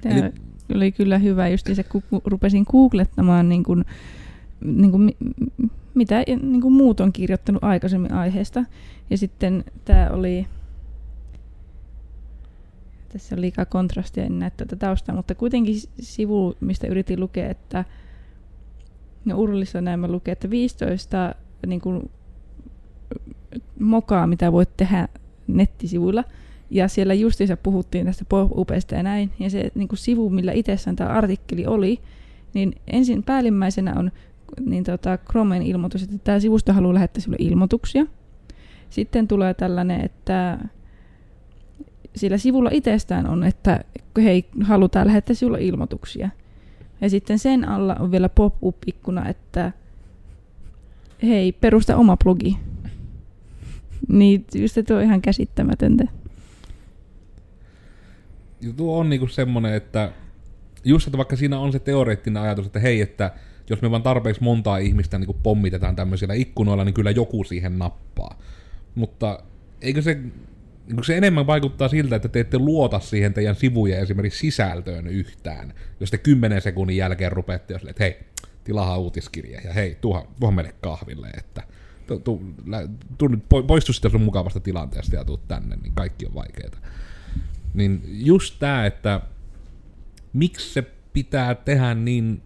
Tämä 0.00 0.14
Eli... 0.14 0.49
oli 0.74 0.92
kyllä 0.92 1.18
hyvä 1.18 1.48
just 1.48 1.66
se, 1.72 1.82
kun 1.82 2.02
rupesin 2.24 2.64
googlettamaan 2.70 3.48
niin 3.48 3.64
kun 3.64 3.84
niin 4.64 4.90
kuin, 4.90 5.16
mitä 5.94 6.24
niin 6.42 6.60
kuin 6.60 6.74
muut 6.74 7.00
on 7.00 7.12
kirjoittanut 7.12 7.64
aikaisemmin 7.64 8.12
aiheesta. 8.12 8.64
Ja 9.10 9.18
sitten 9.18 9.64
tämä 9.84 10.10
oli, 10.12 10.46
tässä 13.12 13.34
on 13.34 13.40
liikaa 13.40 13.64
kontrastia, 13.64 14.24
en 14.24 14.38
näe 14.38 14.50
tätä 14.56 14.76
taustaa, 14.76 15.14
mutta 15.14 15.34
kuitenkin 15.34 15.74
sivu, 16.00 16.56
mistä 16.60 16.86
yritin 16.86 17.20
lukea, 17.20 17.50
että 17.50 17.84
no 19.24 19.38
Urlissa 19.38 19.80
näin 19.80 20.00
mä 20.00 20.08
lukee, 20.08 20.32
että 20.32 20.50
15 20.50 21.34
niin 21.66 21.80
kuin, 21.80 22.10
mokaa, 23.78 24.26
mitä 24.26 24.52
voit 24.52 24.76
tehdä 24.76 25.08
nettisivuilla. 25.46 26.24
Ja 26.70 26.88
siellä 26.88 27.14
justiinsa 27.14 27.56
puhuttiin 27.56 28.06
tästä 28.06 28.24
pop-upesta 28.28 28.94
ja 28.94 29.02
näin. 29.02 29.30
Ja 29.38 29.50
se 29.50 29.70
niin 29.74 29.88
kuin 29.88 29.98
sivu, 29.98 30.30
millä 30.30 30.52
itsessään 30.52 30.96
tämä 30.96 31.10
artikkeli 31.10 31.66
oli, 31.66 32.00
niin 32.54 32.74
ensin 32.86 33.22
päällimmäisenä 33.22 33.94
on 33.98 34.12
niin 34.66 34.84
tota, 34.84 35.18
Chromen 35.30 35.62
ilmoitus, 35.62 36.02
että 36.02 36.18
tämä 36.24 36.40
sivusto 36.40 36.72
haluaa 36.72 36.94
lähettää 36.94 37.20
sinulle 37.20 37.36
ilmoituksia. 37.40 38.06
Sitten 38.90 39.28
tulee 39.28 39.54
tällainen, 39.54 40.00
että 40.00 40.58
sillä 42.16 42.38
sivulla 42.38 42.70
itsestään 42.72 43.26
on, 43.26 43.44
että 43.44 43.84
hei, 44.16 44.44
halutaan 44.62 45.06
lähettää 45.06 45.34
sinulle 45.34 45.62
ilmoituksia. 45.62 46.30
Ja 47.00 47.10
sitten 47.10 47.38
sen 47.38 47.68
alla 47.68 47.96
on 48.00 48.10
vielä 48.10 48.28
pop-up-ikkuna, 48.28 49.28
että 49.28 49.72
hei, 51.22 51.52
perusta 51.52 51.96
oma 51.96 52.16
blogi. 52.16 52.58
Niin 54.08 54.44
just 54.54 54.74
se 54.74 54.94
on 54.94 55.02
ihan 55.02 55.22
käsittämätöntä. 55.22 56.19
Tuo 58.76 58.98
on 58.98 59.10
niinku 59.10 59.26
semmonen, 59.26 59.74
että 59.74 60.12
just, 60.84 61.06
että 61.06 61.18
vaikka 61.18 61.36
siinä 61.36 61.58
on 61.58 61.72
se 61.72 61.78
teoreettinen 61.78 62.42
ajatus, 62.42 62.66
että 62.66 62.80
hei, 62.80 63.00
että 63.00 63.32
jos 63.70 63.82
me 63.82 63.90
vaan 63.90 64.02
tarpeeksi 64.02 64.42
montaa 64.42 64.78
ihmistä 64.78 65.18
niin 65.18 65.36
pommitetaan 65.42 65.96
tämmöisillä 65.96 66.34
ikkunoilla, 66.34 66.84
niin 66.84 66.94
kyllä 66.94 67.10
joku 67.10 67.44
siihen 67.44 67.78
nappaa. 67.78 68.38
Mutta 68.94 69.42
eikö 69.80 70.02
se, 70.02 70.14
niin 70.86 71.04
se 71.04 71.16
enemmän 71.16 71.46
vaikuttaa 71.46 71.88
siltä, 71.88 72.16
että 72.16 72.28
te 72.28 72.40
ette 72.40 72.58
luota 72.58 73.00
siihen 73.00 73.34
teidän 73.34 73.54
sivujen 73.54 74.00
esimerkiksi 74.00 74.40
sisältöön 74.40 75.06
yhtään, 75.06 75.74
jos 76.00 76.10
te 76.10 76.18
kymmenen 76.18 76.62
sekunnin 76.62 76.96
jälkeen 76.96 77.32
rupeatte 77.32 77.74
jos 77.74 77.82
että 77.84 78.04
hei, 78.04 78.18
tilaha 78.64 78.98
uutiskirje 78.98 79.60
ja 79.64 79.72
hei, 79.72 79.98
tuohan, 80.00 80.24
tuohan 80.40 80.54
meille 80.54 80.74
kahville, 80.80 81.28
että 81.28 81.62
tu, 82.06 82.18
tu, 82.18 82.42
tu, 83.18 83.28
poistu 83.66 83.92
sitä 83.92 84.08
sun 84.08 84.20
mukavasta 84.20 84.60
tilanteesta 84.60 85.16
ja 85.16 85.24
tuu 85.24 85.36
tänne, 85.36 85.76
niin 85.76 85.92
kaikki 85.94 86.26
on 86.26 86.34
vaikeita. 86.34 86.78
Niin 87.74 88.02
just 88.06 88.54
tää, 88.58 88.86
että 88.86 89.20
miksi 90.32 90.72
se 90.72 90.82
pitää 91.12 91.54
tehdä 91.54 91.94
niin 91.94 92.42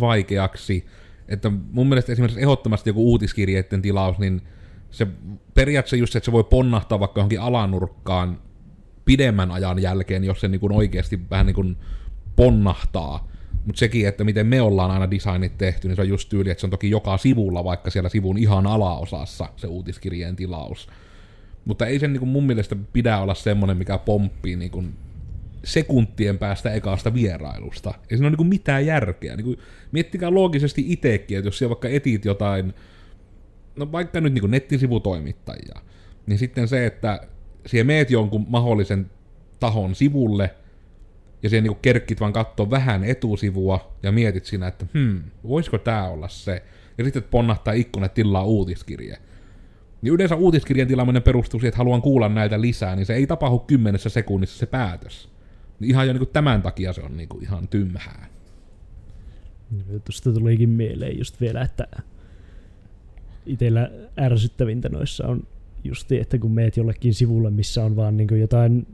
vaikeaksi, 0.00 0.86
että 1.28 1.50
mun 1.72 1.88
mielestä 1.88 2.12
esimerkiksi 2.12 2.40
ehdottomasti 2.40 2.90
joku 2.90 3.10
uutiskirjeiden 3.10 3.82
tilaus, 3.82 4.18
niin 4.18 4.42
se 4.90 5.06
periaatteessa 5.54 5.96
just, 5.96 6.16
että 6.16 6.24
se 6.24 6.32
voi 6.32 6.44
ponnahtaa 6.44 7.00
vaikka 7.00 7.18
johonkin 7.18 7.40
alanurkkaan 7.40 8.40
pidemmän 9.04 9.50
ajan 9.50 9.82
jälkeen, 9.82 10.24
jos 10.24 10.40
se 10.40 10.48
niin 10.48 10.72
oikeasti 10.72 11.20
vähän 11.30 11.46
niin 11.46 11.76
ponnahtaa. 12.36 13.28
Mutta 13.64 13.78
sekin, 13.78 14.08
että 14.08 14.24
miten 14.24 14.46
me 14.46 14.60
ollaan 14.60 14.90
aina 14.90 15.10
designit 15.10 15.58
tehty, 15.58 15.88
niin 15.88 15.96
se 15.96 16.02
on 16.02 16.08
just 16.08 16.28
tyyli, 16.28 16.50
että 16.50 16.60
se 16.60 16.66
on 16.66 16.70
toki 16.70 16.90
joka 16.90 17.18
sivulla, 17.18 17.64
vaikka 17.64 17.90
siellä 17.90 18.08
sivun 18.08 18.38
ihan 18.38 18.66
alaosassa 18.66 19.48
se 19.56 19.66
uutiskirjeen 19.66 20.36
tilaus. 20.36 20.88
Mutta 21.66 21.86
ei 21.86 21.98
sen 21.98 22.12
niin 22.12 22.28
mun 22.28 22.46
mielestä 22.46 22.76
pidä 22.92 23.18
olla 23.18 23.34
semmoinen, 23.34 23.76
mikä 23.76 23.98
pomppii 23.98 24.56
niin 24.56 24.94
sekuntien 25.64 26.38
päästä 26.38 26.72
ekaasta 26.72 27.14
vierailusta. 27.14 27.94
Ei 28.10 28.16
siinä 28.16 28.28
ole 28.28 28.36
niin 28.36 28.48
mitään 28.48 28.86
järkeä. 28.86 29.36
Niin 29.36 29.44
kuin, 29.44 29.58
miettikää 29.92 30.34
loogisesti 30.34 30.84
itsekin, 30.88 31.38
että 31.38 31.48
jos 31.48 31.58
siellä 31.58 31.70
vaikka 31.70 31.88
etit 31.88 32.24
jotain, 32.24 32.74
no 33.76 33.92
vaikka 33.92 34.20
nyt 34.20 34.34
niin 34.34 34.50
nettisivutoimittajia, 34.50 35.80
niin 36.26 36.38
sitten 36.38 36.68
se, 36.68 36.86
että 36.86 37.20
siellä 37.66 37.86
meet 37.86 38.10
jonkun 38.10 38.46
mahdollisen 38.48 39.10
tahon 39.60 39.94
sivulle, 39.94 40.54
ja 41.42 41.48
siellä 41.48 41.68
niin 41.68 41.78
kerkkit 41.82 42.20
vaan 42.20 42.32
katsoa 42.32 42.70
vähän 42.70 43.04
etusivua, 43.04 43.92
ja 44.02 44.12
mietit 44.12 44.44
siinä, 44.44 44.66
että 44.66 44.86
hmm, 44.94 45.22
voisiko 45.48 45.78
tämä 45.78 46.08
olla 46.08 46.28
se, 46.28 46.62
ja 46.98 47.04
sitten 47.04 47.22
ponnahtaa 47.22 47.74
ikkuna 47.74 48.08
tilaa 48.08 48.44
uutiskirje. 48.44 49.18
Niin 50.02 50.14
yleensä 50.14 50.36
uutiskirjan 50.36 50.88
tilaaminen 50.88 51.22
perustuu 51.22 51.60
siihen, 51.60 51.68
että 51.68 51.78
haluan 51.78 52.02
kuulla 52.02 52.28
näitä 52.28 52.60
lisää, 52.60 52.96
niin 52.96 53.06
se 53.06 53.14
ei 53.14 53.26
tapahdu 53.26 53.58
kymmenessä 53.58 54.08
sekunnissa 54.08 54.58
se 54.58 54.66
päätös. 54.66 55.28
Niin 55.80 55.90
ihan 55.90 56.06
jo 56.06 56.12
niin 56.12 56.20
kuin 56.20 56.32
tämän 56.32 56.62
takia 56.62 56.92
se 56.92 57.02
on 57.02 57.16
niin 57.16 57.28
kuin 57.28 57.42
ihan 57.42 57.68
tymhää. 57.68 58.26
Tuosta 60.04 60.32
tulikin 60.32 60.68
mieleen 60.68 61.18
just 61.18 61.40
vielä, 61.40 61.62
että 61.62 61.86
itsellä 63.46 63.90
ärsyttävintä 64.20 64.88
noissa 64.88 65.26
on 65.26 65.42
just 65.84 66.12
että 66.12 66.38
kun 66.38 66.52
meet 66.52 66.76
jollekin 66.76 67.14
sivulle, 67.14 67.50
missä 67.50 67.84
on 67.84 67.96
vaan 67.96 68.16
niin 68.16 68.40
jotain 68.40 68.86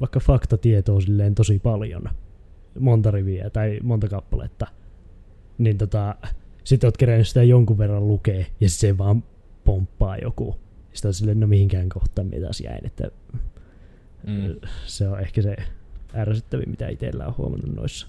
vaikka 0.00 0.20
faktatietoa 0.20 1.00
silleen 1.00 1.34
tosi 1.34 1.58
paljon, 1.58 2.04
monta 2.78 3.10
riviä 3.10 3.50
tai 3.50 3.80
monta 3.82 4.08
kappaletta, 4.08 4.66
niin 5.58 5.78
tota, 5.78 6.14
sitten 6.64 6.88
oot 6.88 6.96
kerännyt 6.96 7.28
sitä 7.28 7.42
jonkun 7.42 7.78
verran 7.78 8.08
lukee 8.08 8.46
ja 8.60 8.70
se 8.70 8.98
vaan 8.98 9.22
pomppaa 9.70 10.16
joku. 10.16 10.56
Sitten 10.92 11.08
on 11.08 11.14
silleen, 11.14 11.40
no 11.40 11.46
mihinkään 11.46 11.88
kohtaan 11.88 12.26
mitä 12.26 12.46
jäin, 12.64 12.86
että 12.86 13.10
mm. 14.26 14.68
se 14.86 15.08
on 15.08 15.20
ehkä 15.20 15.42
se 15.42 15.56
ärsyttävin, 16.14 16.70
mitä 16.70 16.88
itsellä 16.88 17.26
on 17.26 17.36
huomannut 17.36 17.76
noissa. 17.76 18.06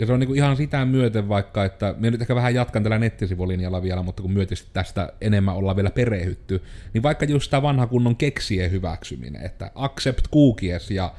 Ja 0.00 0.06
se 0.06 0.12
on 0.12 0.20
niinku 0.20 0.34
ihan 0.34 0.56
sitä 0.56 0.84
myöten 0.84 1.28
vaikka, 1.28 1.64
että 1.64 1.94
me 1.98 2.10
nyt 2.10 2.20
ehkä 2.20 2.34
vähän 2.34 2.54
jatkan 2.54 2.82
tällä 2.82 2.98
nettisivulinjalla 2.98 3.82
vielä, 3.82 4.02
mutta 4.02 4.22
kun 4.22 4.32
myötisesti 4.32 4.70
tästä 4.72 5.12
enemmän 5.20 5.54
ollaan 5.54 5.76
vielä 5.76 5.90
perehytty, 5.90 6.62
niin 6.94 7.02
vaikka 7.02 7.24
just 7.24 7.50
tämä 7.50 7.62
vanha 7.62 7.86
kunnon 7.86 8.16
keksien 8.16 8.70
hyväksyminen, 8.70 9.42
että 9.42 9.70
accept 9.74 10.28
cookies 10.32 10.90
ja 10.90 11.14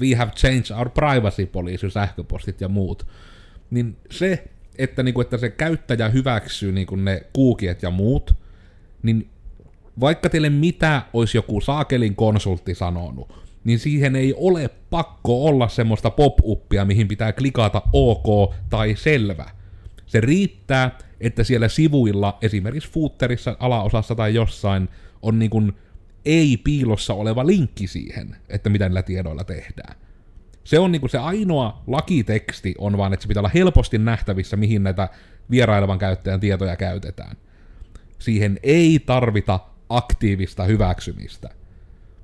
we 0.00 0.14
have 0.14 0.30
changed 0.30 0.76
our 0.78 0.90
privacy 0.90 1.46
policy, 1.46 1.90
sähköpostit 1.90 2.60
ja 2.60 2.68
muut, 2.68 3.06
niin 3.70 3.96
se, 4.10 4.44
että, 4.78 5.02
niinku, 5.02 5.20
että 5.20 5.36
se 5.36 5.50
käyttäjä 5.50 6.08
hyväksyy 6.08 6.72
niinku 6.72 6.96
ne 6.96 7.22
kuukiet 7.32 7.82
ja 7.82 7.90
muut, 7.90 8.34
niin 9.02 9.28
vaikka 10.00 10.28
teille 10.28 10.50
mitä 10.50 11.02
olisi 11.12 11.38
joku 11.38 11.60
saakelin 11.60 12.16
konsultti 12.16 12.74
sanonut, 12.74 13.44
niin 13.64 13.78
siihen 13.78 14.16
ei 14.16 14.34
ole 14.36 14.70
pakko 14.90 15.44
olla 15.44 15.68
semmoista 15.68 16.10
pop-uppia, 16.10 16.84
mihin 16.84 17.08
pitää 17.08 17.32
klikata 17.32 17.82
OK 17.92 18.54
tai 18.70 18.96
selvä. 18.96 19.50
Se 20.06 20.20
riittää, 20.20 20.98
että 21.20 21.44
siellä 21.44 21.68
sivuilla, 21.68 22.38
esimerkiksi 22.42 22.90
footerissa, 22.90 23.56
alaosassa 23.60 24.14
tai 24.14 24.34
jossain, 24.34 24.88
on 25.22 25.38
niin 25.38 25.50
kuin 25.50 25.72
ei-piilossa 26.24 27.14
oleva 27.14 27.46
linkki 27.46 27.86
siihen, 27.86 28.36
että 28.48 28.70
mitä 28.70 28.88
niillä 28.88 29.02
tiedoilla 29.02 29.44
tehdään. 29.44 29.96
Se 30.64 30.78
on 30.78 30.92
niinku 30.92 31.08
se 31.08 31.18
ainoa 31.18 31.82
lakiteksti 31.86 32.74
on 32.78 32.98
vaan, 32.98 33.12
että 33.12 33.22
se 33.22 33.28
pitää 33.28 33.40
olla 33.40 33.50
helposti 33.54 33.98
nähtävissä, 33.98 34.56
mihin 34.56 34.82
näitä 34.82 35.08
vierailevan 35.50 35.98
käyttäjän 35.98 36.40
tietoja 36.40 36.76
käytetään. 36.76 37.36
Siihen 38.18 38.58
ei 38.62 39.02
tarvita 39.06 39.60
aktiivista 39.88 40.64
hyväksymistä. 40.64 41.50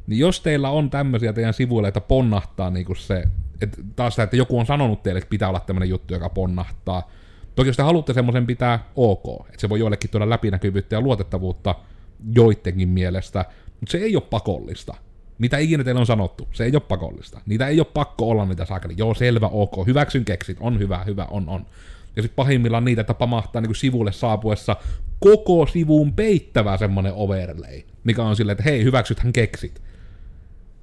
Niin 0.06 0.18
jos 0.18 0.40
teillä 0.40 0.70
on 0.70 0.90
tämmöisiä 0.90 1.32
teidän 1.32 1.54
sivuilla, 1.54 1.88
että 1.88 2.00
ponnahtaa 2.00 2.70
niinku 2.70 2.94
se, 2.94 3.24
että 3.60 3.82
taas 3.96 4.12
sitä, 4.12 4.22
että 4.22 4.36
joku 4.36 4.58
on 4.58 4.66
sanonut 4.66 5.02
teille, 5.02 5.18
että 5.18 5.30
pitää 5.30 5.48
olla 5.48 5.60
tämmöinen 5.60 5.88
juttu, 5.88 6.14
joka 6.14 6.28
ponnahtaa. 6.28 7.10
Toki 7.54 7.68
jos 7.68 7.76
te 7.76 7.82
haluatte 7.82 8.12
semmoisen 8.12 8.46
pitää 8.46 8.84
ok, 8.96 9.24
että 9.46 9.60
se 9.60 9.68
voi 9.68 9.80
joillekin 9.80 10.10
tuoda 10.10 10.30
läpinäkyvyyttä 10.30 10.96
ja 10.96 11.00
luotettavuutta 11.00 11.74
joidenkin 12.34 12.88
mielestä, 12.88 13.44
mutta 13.80 13.92
se 13.92 13.98
ei 13.98 14.16
ole 14.16 14.22
pakollista. 14.30 14.94
Mitä 15.40 15.58
ikinä 15.58 15.84
teille 15.84 16.00
on 16.00 16.06
sanottu, 16.06 16.48
se 16.52 16.64
ei 16.64 16.70
ole 16.74 16.80
pakollista. 16.80 17.40
Niitä 17.46 17.68
ei 17.68 17.80
ole 17.80 17.86
pakko 17.94 18.28
olla 18.28 18.46
niitä 18.46 18.64
saakeli. 18.64 18.94
Joo, 18.96 19.14
selvä, 19.14 19.46
ok, 19.46 19.86
hyväksyn 19.86 20.24
keksit, 20.24 20.56
on 20.60 20.78
hyvä, 20.78 21.04
hyvä, 21.06 21.26
on, 21.30 21.48
on. 21.48 21.66
Ja 22.16 22.22
sitten 22.22 22.36
pahimmillaan 22.36 22.84
niitä, 22.84 23.00
että 23.00 23.14
pamahtaa 23.14 23.62
niin 23.62 23.74
sivulle 23.74 24.12
saapuessa 24.12 24.76
koko 25.20 25.66
sivuun 25.66 26.12
peittävä 26.12 26.76
semmonen 26.76 27.12
overlay, 27.14 27.82
mikä 28.04 28.22
on 28.22 28.36
silleen, 28.36 28.52
että 28.52 28.70
hei, 28.70 28.84
hyväksythän 28.84 29.32
keksit. 29.32 29.82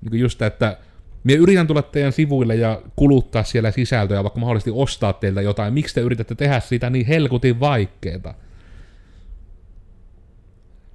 Niin 0.02 0.10
kuin 0.10 0.22
just, 0.22 0.42
että 0.42 0.78
minä 1.24 1.42
yritän 1.42 1.68
tulla 1.68 1.82
teidän 1.82 2.14
sivuille 2.14 2.56
ja 2.56 2.82
kuluttaa 2.96 3.44
siellä 3.44 3.72
sisältöä, 3.72 4.24
vaikka 4.24 4.40
mahdollisesti 4.40 4.72
ostaa 4.74 5.14
teiltä 5.14 5.42
jotain. 5.42 5.74
Miksi 5.74 5.96
te 5.96 6.02
yritätte 6.02 6.36
tehdä 6.36 6.60
sitä 6.60 6.90
niin 6.90 7.06
helkutin 7.06 7.60
vaikeeta? 7.60 8.34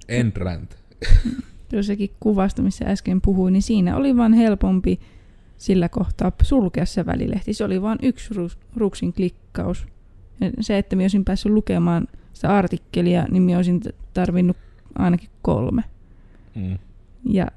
Entrant. 0.07 0.77
Jossakin 1.73 2.09
kuvasta, 2.19 2.61
missä 2.61 2.85
äsken 2.85 3.21
puhuin, 3.21 3.53
niin 3.53 3.61
siinä 3.61 3.95
oli 3.95 4.17
vaan 4.17 4.33
helpompi 4.33 4.99
sillä 5.57 5.89
kohtaa 5.89 6.31
sulkea 6.41 6.85
se 6.85 7.05
välilehti. 7.05 7.53
Se 7.53 7.63
oli 7.63 7.81
vain 7.81 7.99
yksi 8.01 8.33
ruksin 8.75 9.13
klikkaus. 9.13 9.87
Ja 10.41 10.51
se, 10.59 10.77
että 10.77 10.95
minä 10.95 11.03
olisin 11.03 11.25
päässyt 11.25 11.51
lukemaan 11.51 12.07
sitä 12.33 12.57
artikkelia, 12.57 13.25
niin 13.31 13.43
minä 13.43 13.57
olisin 13.57 13.81
tarvinnut 14.13 14.57
ainakin 14.95 15.29
kolme. 15.41 15.83
Mm. 16.55 16.77
Ja 17.29 17.47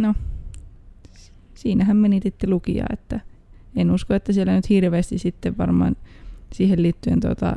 no, 0.00 0.14
siinähän 1.54 1.96
meni 1.96 2.20
sitten 2.22 2.50
lukija, 2.50 2.84
että 2.92 3.20
en 3.76 3.90
usko, 3.90 4.14
että 4.14 4.32
siellä 4.32 4.52
nyt 4.52 4.68
hirveästi 4.68 5.18
sitten 5.18 5.58
varmaan 5.58 5.96
siihen 6.52 6.82
liittyen 6.82 7.20
tota, 7.20 7.56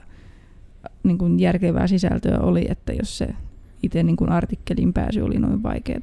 niin 1.04 1.18
kuin 1.18 1.40
järkevää 1.40 1.88
sisältöä 1.88 2.40
oli, 2.40 2.66
että 2.70 2.94
jos 2.94 3.18
se 3.18 3.28
itse 3.84 4.04
niin 4.04 4.16
kuin 4.16 4.32
artikkelin 4.32 4.94
pääsy 4.94 5.22
oli 5.22 5.40
noin 5.40 5.64
vaikeaa. 5.64 6.00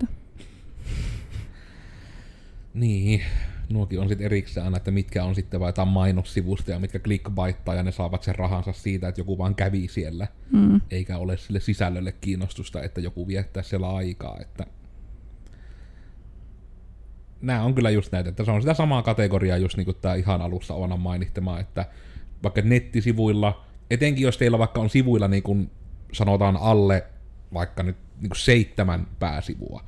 Niin, 2.75 3.23
nuokin 3.73 4.01
on 4.01 4.09
sitten 4.09 4.25
erikseen 4.25 4.65
aina, 4.65 4.77
että 4.77 4.91
mitkä 4.91 5.25
on 5.25 5.35
sitten 5.35 5.61
vai 5.61 5.69
jotain 5.69 5.89
mainossivusta 5.89 6.71
ja 6.71 6.79
mitkä 6.79 6.99
clickbaittaa 6.99 7.75
ja 7.75 7.83
ne 7.83 7.93
saavat 7.93 8.23
sen 8.23 8.35
rahansa 8.35 8.73
siitä, 8.73 9.09
että 9.09 9.21
joku 9.21 9.39
vaan 9.39 9.55
kävi 9.55 9.89
siellä, 9.89 10.27
Mm. 10.53 10.81
eikä 10.91 11.19
ole 11.19 11.37
sille 11.37 11.61
sisällölle 11.61 12.13
kiinnostusta, 12.13 12.83
että 12.83 13.01
joku 13.01 13.27
viettää 13.29 13.63
siellä 13.63 13.91
aikaa, 13.95 14.39
että 14.41 14.67
nämä 17.41 17.63
on 17.63 17.75
kyllä 17.75 17.91
just 17.91 18.13
näitä, 18.13 18.29
että 18.31 18.45
se 18.45 18.51
on 18.51 18.63
sitä 18.63 18.75
samaa 18.75 19.03
kategoriaa 19.03 19.57
just 19.57 19.77
niin 19.77 19.85
kuin 19.85 19.97
tämä 20.01 20.15
ihan 20.15 20.43
alussa 20.43 20.75
Oanan 20.75 21.01
mainittama, 21.01 21.61
että 21.61 21.87
vaikka 22.43 22.63
nettisivuilla, 22.63 23.65
etenkin 23.91 24.23
jos 24.23 24.39
teillä 24.39 24.59
vaikka 24.59 24.81
on 24.81 24.91
sivuilla 24.91 25.29
niin 25.29 25.43
kuin 25.43 25.71
sanotaan 26.13 26.57
alle 26.57 27.05
vaikka 27.55 27.83
nyt 27.83 27.97
niin 28.21 28.31
seitsemän 28.37 29.07
pääsivua, 29.19 29.85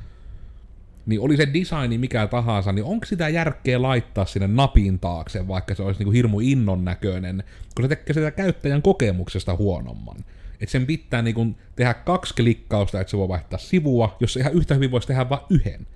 niin 1.06 1.20
oli 1.20 1.36
se 1.36 1.48
designi 1.54 1.98
mikä 1.98 2.26
tahansa, 2.26 2.72
niin 2.72 2.84
onko 2.84 3.06
sitä 3.06 3.28
järkeä 3.28 3.82
laittaa 3.82 4.24
sinne 4.26 4.48
napin 4.48 4.98
taakse, 4.98 5.48
vaikka 5.48 5.74
se 5.74 5.82
olisi 5.82 6.00
niin 6.00 6.06
kuin 6.06 6.14
hirmu 6.14 6.40
innon 6.40 6.84
näköinen, 6.84 7.44
kun 7.74 7.84
se 7.84 7.88
tekee 7.88 8.14
sitä 8.14 8.30
käyttäjän 8.30 8.82
kokemuksesta 8.82 9.56
huonomman. 9.56 10.16
Että 10.60 10.72
sen 10.72 10.86
pitää 10.86 11.22
niin 11.22 11.34
kuin 11.34 11.56
tehdä 11.76 11.94
kaksi 11.94 12.34
klikkausta, 12.34 13.00
että 13.00 13.10
se 13.10 13.16
voi 13.16 13.28
vaihtaa 13.28 13.58
sivua, 13.58 14.16
jos 14.20 14.32
se 14.32 14.40
ihan 14.40 14.52
yhtä 14.52 14.74
hyvin 14.74 14.90
voisi 14.90 15.08
tehdä 15.08 15.28
vain 15.28 15.42
yhden. 15.50 15.86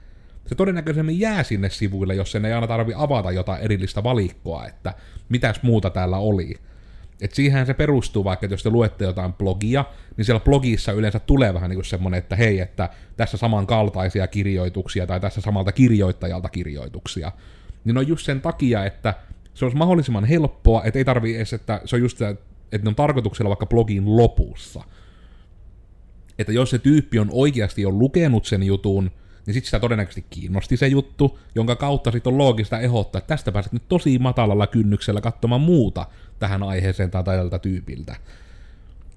Se 0.47 0.55
todennäköisemmin 0.55 1.21
jää 1.21 1.43
sinne 1.43 1.71
sivuille, 1.71 2.15
jos 2.15 2.33
sen 2.33 2.45
ei 2.45 2.53
aina 2.53 2.67
tarvi 2.67 2.93
avata 2.97 3.33
jotain 3.33 3.63
erillistä 3.63 4.03
valikkoa, 4.03 4.67
että 4.67 4.95
mitäs 5.29 5.63
muuta 5.63 5.91
täällä 5.91 6.17
oli. 6.17 6.55
Et 7.21 7.35
siihen 7.35 7.67
se 7.67 7.75
perustuu 7.75 8.25
vaikka, 8.25 8.47
että 8.47 8.55
jos 8.55 8.63
te 8.63 8.71
luette 8.71 9.05
jotain 9.05 9.33
blogia, 9.33 9.85
niin 10.17 10.25
siellä 10.25 10.41
blogissa 10.41 10.93
yleensä 10.93 11.19
tulee 11.19 11.55
vähän 11.55 11.71
niin 11.71 11.77
kuin 11.77 11.85
semmoinen, 11.85 12.19
että 12.19 12.37
hei, 12.37 12.61
että 12.61 12.89
tässä 13.17 13.37
samankaltaisia 13.37 14.27
kirjoituksia 14.27 15.07
tai 15.07 15.21
tässä 15.21 15.41
samalta 15.41 15.73
kirjoittajalta 15.73 16.49
kirjoituksia. 16.49 17.33
Niin 17.85 17.99
on 17.99 18.09
just 18.09 18.27
sen 18.27 18.41
takia, 18.41 18.85
että 18.85 19.15
se 19.55 19.65
olisi 19.65 19.79
mahdollisimman 19.79 20.25
helppoa, 20.25 20.85
että 20.85 20.99
ei 20.99 21.05
tarvi 21.05 21.37
edes, 21.37 21.53
että 21.53 21.81
se 21.85 21.97
on 21.97 22.03
just 22.03 22.21
että 22.73 22.85
ne 22.85 22.89
on 22.89 22.95
tarkoituksella 22.95 23.49
vaikka 23.49 23.67
blogin 23.67 24.17
lopussa. 24.17 24.83
Että 26.39 26.53
jos 26.53 26.71
se 26.71 26.79
tyyppi 26.79 27.19
on 27.19 27.29
oikeasti 27.33 27.83
jo 27.83 27.91
lukenut 27.91 28.45
sen 28.45 28.63
jutun, 28.63 29.11
niin 29.47 29.55
sitten 29.55 29.67
sitä 29.67 29.81
todennäköisesti 29.81 30.27
kiinnosti 30.31 30.77
se 30.77 30.87
juttu, 30.87 31.39
jonka 31.55 31.77
kautta 31.77 32.11
sitten 32.11 32.33
on 32.33 32.39
loogista 32.39 32.81
ehdottaa, 32.81 33.19
että 33.19 33.29
tästä 33.29 33.53
pääset 33.53 33.73
nyt 33.73 33.89
tosi 33.89 34.19
matalalla 34.19 34.67
kynnyksellä 34.67 35.21
katsomaan 35.21 35.61
muuta 35.61 36.07
tähän 36.39 36.63
aiheeseen 36.63 37.11
tai 37.11 37.25
tältä 37.25 37.59
tyypiltä. 37.59 38.17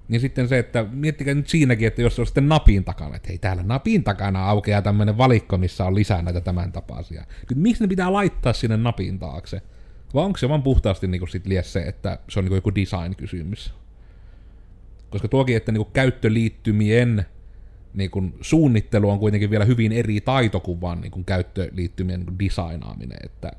Niin 0.08 0.20
sitten 0.20 0.48
se, 0.48 0.58
että 0.58 0.86
miettikää 0.92 1.34
nyt 1.34 1.48
siinäkin, 1.48 1.88
että 1.88 2.02
jos 2.02 2.16
se 2.16 2.22
on 2.22 2.26
sitten 2.26 2.48
napin 2.48 2.84
takana, 2.84 3.16
että 3.16 3.28
hei 3.28 3.38
täällä 3.38 3.62
napin 3.62 4.04
takana 4.04 4.48
aukeaa 4.48 4.82
tämmöinen 4.82 5.18
valikko, 5.18 5.58
missä 5.58 5.84
on 5.84 5.94
lisää 5.94 6.22
näitä 6.22 6.40
tämän 6.40 6.72
tapaisia. 6.72 7.24
Nyt 7.50 7.58
miksi 7.58 7.84
ne 7.84 7.88
pitää 7.88 8.12
laittaa 8.12 8.52
sinne 8.52 8.76
napin 8.76 9.18
taakse? 9.18 9.62
Vai 10.14 10.24
onko 10.24 10.38
se 10.38 10.48
vaan 10.48 10.62
puhtaasti 10.62 11.06
niin 11.06 11.28
sit 11.28 11.46
lies 11.46 11.72
se, 11.72 11.80
että 11.80 12.18
se 12.28 12.38
on 12.38 12.44
niin 12.44 12.54
joku 12.54 12.74
design-kysymys? 12.74 13.74
Koska 15.10 15.28
tuokin, 15.28 15.56
että 15.56 15.72
niin 15.72 15.86
käyttöliittymien 15.92 17.26
niin 17.94 18.10
kuin 18.10 18.34
suunnittelu 18.40 19.10
on 19.10 19.18
kuitenkin 19.18 19.50
vielä 19.50 19.64
hyvin 19.64 19.92
eri 19.92 20.20
taito 20.20 20.60
kuin 20.60 20.80
vaan 20.80 21.00
niin 21.00 21.10
kuin 21.10 21.24
käyttöliittymien 21.24 22.20
niin 22.20 22.26
kuin 22.26 22.38
designaaminen, 22.38 23.18
että 23.24 23.52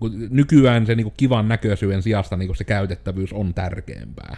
kun 0.00 0.28
nykyään 0.30 0.86
se 0.86 0.94
niin 0.94 1.04
kuin 1.04 1.14
kivan 1.16 1.48
näköisyyden 1.48 2.02
sijasta 2.02 2.36
niin 2.36 2.48
kuin 2.48 2.56
se 2.56 2.64
käytettävyys 2.64 3.32
on 3.32 3.54
tärkeämpää. 3.54 4.36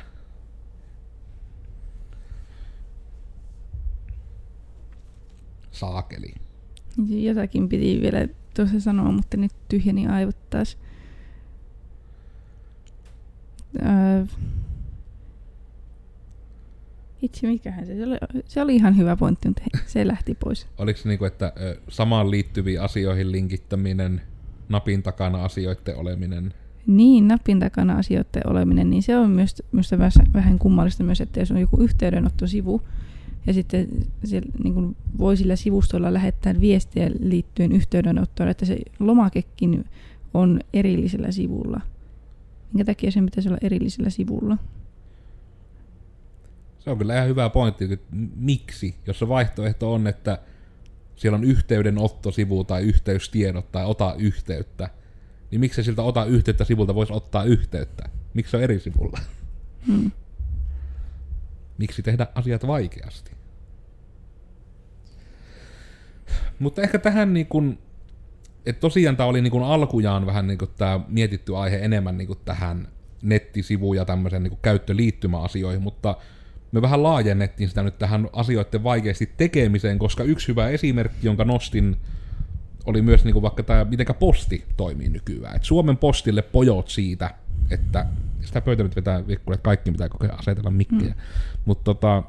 Saakeli. 5.71 6.35
Jotakin 7.09 7.69
piti 7.69 8.01
vielä 8.03 8.29
tuossa 8.55 8.81
sanoa, 8.81 9.13
mutta 9.13 9.37
nyt 9.37 9.53
tyhjeni 9.69 10.07
aivot 10.07 10.51
taas. 10.51 10.79
Öö, 13.77 14.25
itse 17.23 17.47
mikähän 17.47 17.87
se, 17.87 17.97
se 17.97 18.05
oli, 18.05 18.17
se 18.47 18.63
oli 18.63 18.77
ihan 18.77 18.97
hyvä 18.97 19.17
pointti, 19.17 19.49
mutta 19.49 19.63
se 19.87 20.07
lähti 20.07 20.35
pois. 20.35 20.67
Oliko 20.79 20.99
se 20.99 21.09
niin 21.09 21.19
kuin, 21.19 21.27
että 21.27 21.53
samaan 21.89 22.31
liittyviin 22.31 22.81
asioihin 22.81 23.33
linkittäminen, 23.33 24.21
napin 24.69 25.03
takana 25.03 25.45
asioiden 25.45 25.97
oleminen, 25.97 26.55
Niin, 26.87 27.29
napin 27.29 27.61
takana 27.61 27.99
asioiden 27.99 28.43
oleminen, 28.47 28.91
niin 28.91 29.03
se 29.03 29.17
on 29.17 29.31
myös, 29.31 29.63
myös 29.73 29.93
vähän- 29.93 30.33
vähän 30.35 30.59
kummallista 30.59 31.05
myös, 31.05 31.21
että 31.21 31.41
jos 31.41 31.51
on 31.51 31.61
joku 31.61 31.83
yhteydenottosivu, 31.83 32.83
ja 33.47 33.53
sitten 33.53 33.89
se, 34.25 34.43
niin 34.65 34.75
kuin 34.75 34.97
voi 35.19 35.37
sillä 35.37 35.57
sivustolla 35.57 36.13
lähettää 36.15 36.61
viestiä 36.61 37.11
liittyen 37.21 37.73
yhteydenottoon, 37.73 38.49
että 38.49 38.67
se 38.67 38.79
lomakekin 38.99 39.85
on 40.35 40.61
erillisellä 40.73 41.33
sivulla. 41.33 41.81
Minkä 42.73 42.85
takia 42.85 43.11
sen 43.11 43.25
pitäisi 43.25 43.49
olla 43.49 43.59
erillisellä 43.63 44.11
sivulla? 44.11 44.59
Se 46.89 46.93
on 46.93 46.99
kyllä 46.99 47.15
ihan 47.15 47.29
hyvä 47.29 47.51
pointti, 47.51 47.85
että 47.85 48.07
miksi, 48.37 48.95
jos 49.07 49.19
se 49.19 49.29
vaihtoehto 49.29 49.93
on, 49.93 50.07
että 50.07 50.39
siellä 51.17 51.37
on 51.37 51.45
yhteydenottosivu 51.45 52.65
tai 52.65 52.83
yhteystiedot 52.83 53.73
tai 53.73 53.85
ota 53.85 54.15
yhteyttä, 54.19 54.91
niin 55.51 55.61
miksi 55.61 55.85
siltä 55.85 56.03
ota 56.03 56.25
yhteyttä 56.25 56.65
sivulta 56.65 56.95
voisi 56.95 57.13
ottaa 57.13 57.45
yhteyttä? 57.45 58.09
Miksi 58.35 58.51
se 58.51 58.57
on 58.57 58.63
eri 58.63 58.81
sivulla? 58.81 59.19
Hmm. 59.87 60.11
Miksi 61.79 62.03
tehdä 62.03 62.27
asiat 62.35 62.67
vaikeasti? 62.67 63.31
Mutta 66.59 66.83
ehkä 66.83 66.99
tähän 66.99 67.35
niin 67.35 67.47
kuin, 67.47 67.79
että 68.67 68.81
tosiaan 68.81 69.17
tämä 69.17 69.29
oli 69.29 69.43
niin 69.43 69.51
kuin 69.51 69.65
alkujaan 69.65 70.27
vähän 70.27 70.47
niin 70.47 70.59
kuin 70.59 70.71
tämä 70.77 71.01
mietitty 71.09 71.57
aihe 71.57 71.77
enemmän 71.77 72.19
niin 72.19 72.29
kuin 72.29 72.41
tähän 72.45 72.89
nettisivu- 73.23 73.95
ja 73.95 74.05
tämmöisen 74.05 74.43
niin 74.43 74.59
käyttöliittymäasioihin, 74.63 75.83
mutta 75.83 76.17
me 76.73 76.83
vähän 76.83 77.03
laajennettiin 77.03 77.69
sitä 77.69 77.83
nyt 77.83 77.99
tähän 77.99 78.29
asioiden 78.33 78.85
vaikeasti 78.85 79.33
tekemiseen, 79.37 79.99
koska 79.99 80.25
yksi 80.25 80.49
hyvä 80.49 80.69
esimerkki, 80.69 81.27
jonka 81.27 81.45
nostin, 81.45 81.97
oli 82.87 83.03
myös 83.03 83.25
niin 83.25 83.33
kuin 83.33 83.43
vaikka 83.43 83.63
tämä, 83.63 83.85
miten 83.85 84.07
posti 84.19 84.65
toimii 84.77 85.09
nykyään. 85.09 85.57
Et 85.57 85.65
Suomen 85.65 85.97
postille 85.97 86.43
pojot 86.43 86.89
siitä, 86.89 87.35
että 87.71 88.07
sitä 88.41 88.61
pöytä 88.61 88.83
nyt 88.83 88.97
vetää 88.97 89.27
vikkuille, 89.27 89.55
että 89.55 89.65
kaikki 89.65 89.93
pitää 89.93 90.09
kokea 90.09 90.35
asetella 90.35 90.71
mikkejä. 90.71 91.15
Mm. 91.15 91.21
Mutta 91.65 91.85
tota, 91.85 92.23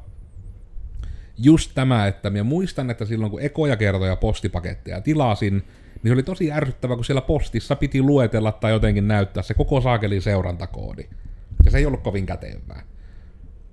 just 1.38 1.72
tämä, 1.76 2.08
että 2.08 2.30
minä 2.30 2.44
muistan, 2.44 2.90
että 2.90 3.06
silloin 3.06 3.32
kun 3.32 3.42
ekoja 3.42 3.76
kertoja 3.76 4.16
postipaketteja 4.16 5.02
tilasin, 5.02 5.54
niin 5.54 6.10
se 6.10 6.14
oli 6.14 6.24
tosi 6.24 6.52
ärsyttävä, 6.52 6.96
kun 6.96 7.06
siellä 7.06 7.22
postissa 7.22 7.76
piti 7.76 8.02
luetella 8.02 8.52
tai 8.52 8.72
jotenkin 8.72 9.08
näyttää 9.08 9.44
se 9.44 9.54
koko 9.54 9.82
saakelin 9.82 10.22
seurantakoodi. 10.22 11.04
Ja 11.66 11.72
se 11.72 11.78
ei 11.78 11.86
ollut 11.86 12.04
kovin 12.04 12.26
kätevää. 12.26 12.84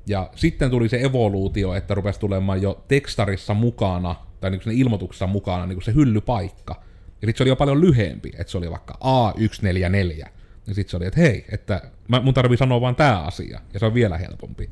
Ja 0.07 0.31
sitten 0.35 0.71
tuli 0.71 0.89
se 0.89 1.01
evoluutio, 1.01 1.75
että 1.75 1.95
rupesi 1.95 2.21
tulemaan 2.21 2.63
jo 2.63 2.85
tekstarissa 2.89 3.55
mukana, 3.55 4.15
tai 4.41 4.51
niin 4.51 4.61
ilmoituksessa 4.73 5.27
mukana 5.27 5.67
niin 5.67 5.83
se 5.83 5.95
hyllypaikka. 5.95 6.75
Ja 7.23 7.27
sitten 7.27 7.37
se 7.37 7.43
oli 7.43 7.51
jo 7.51 7.57
paljon 7.57 7.81
lyhempi, 7.81 8.33
että 8.39 8.51
se 8.51 8.59
oli 8.59 8.71
vaikka 8.71 8.95
A144. 8.95 10.29
Ja 10.67 10.75
sitten 10.75 10.91
se 10.91 10.97
oli, 10.97 11.07
että 11.07 11.21
hei, 11.21 11.45
että 11.53 11.83
mun 12.23 12.35
tarvii 12.35 12.57
sanoa 12.57 12.81
vaan 12.81 12.97
tämä 12.97 13.21
asia, 13.21 13.61
ja 13.75 13.79
se 13.79 13.87
on 13.87 13.95
vielä 13.95 14.19
helpompi. 14.19 14.71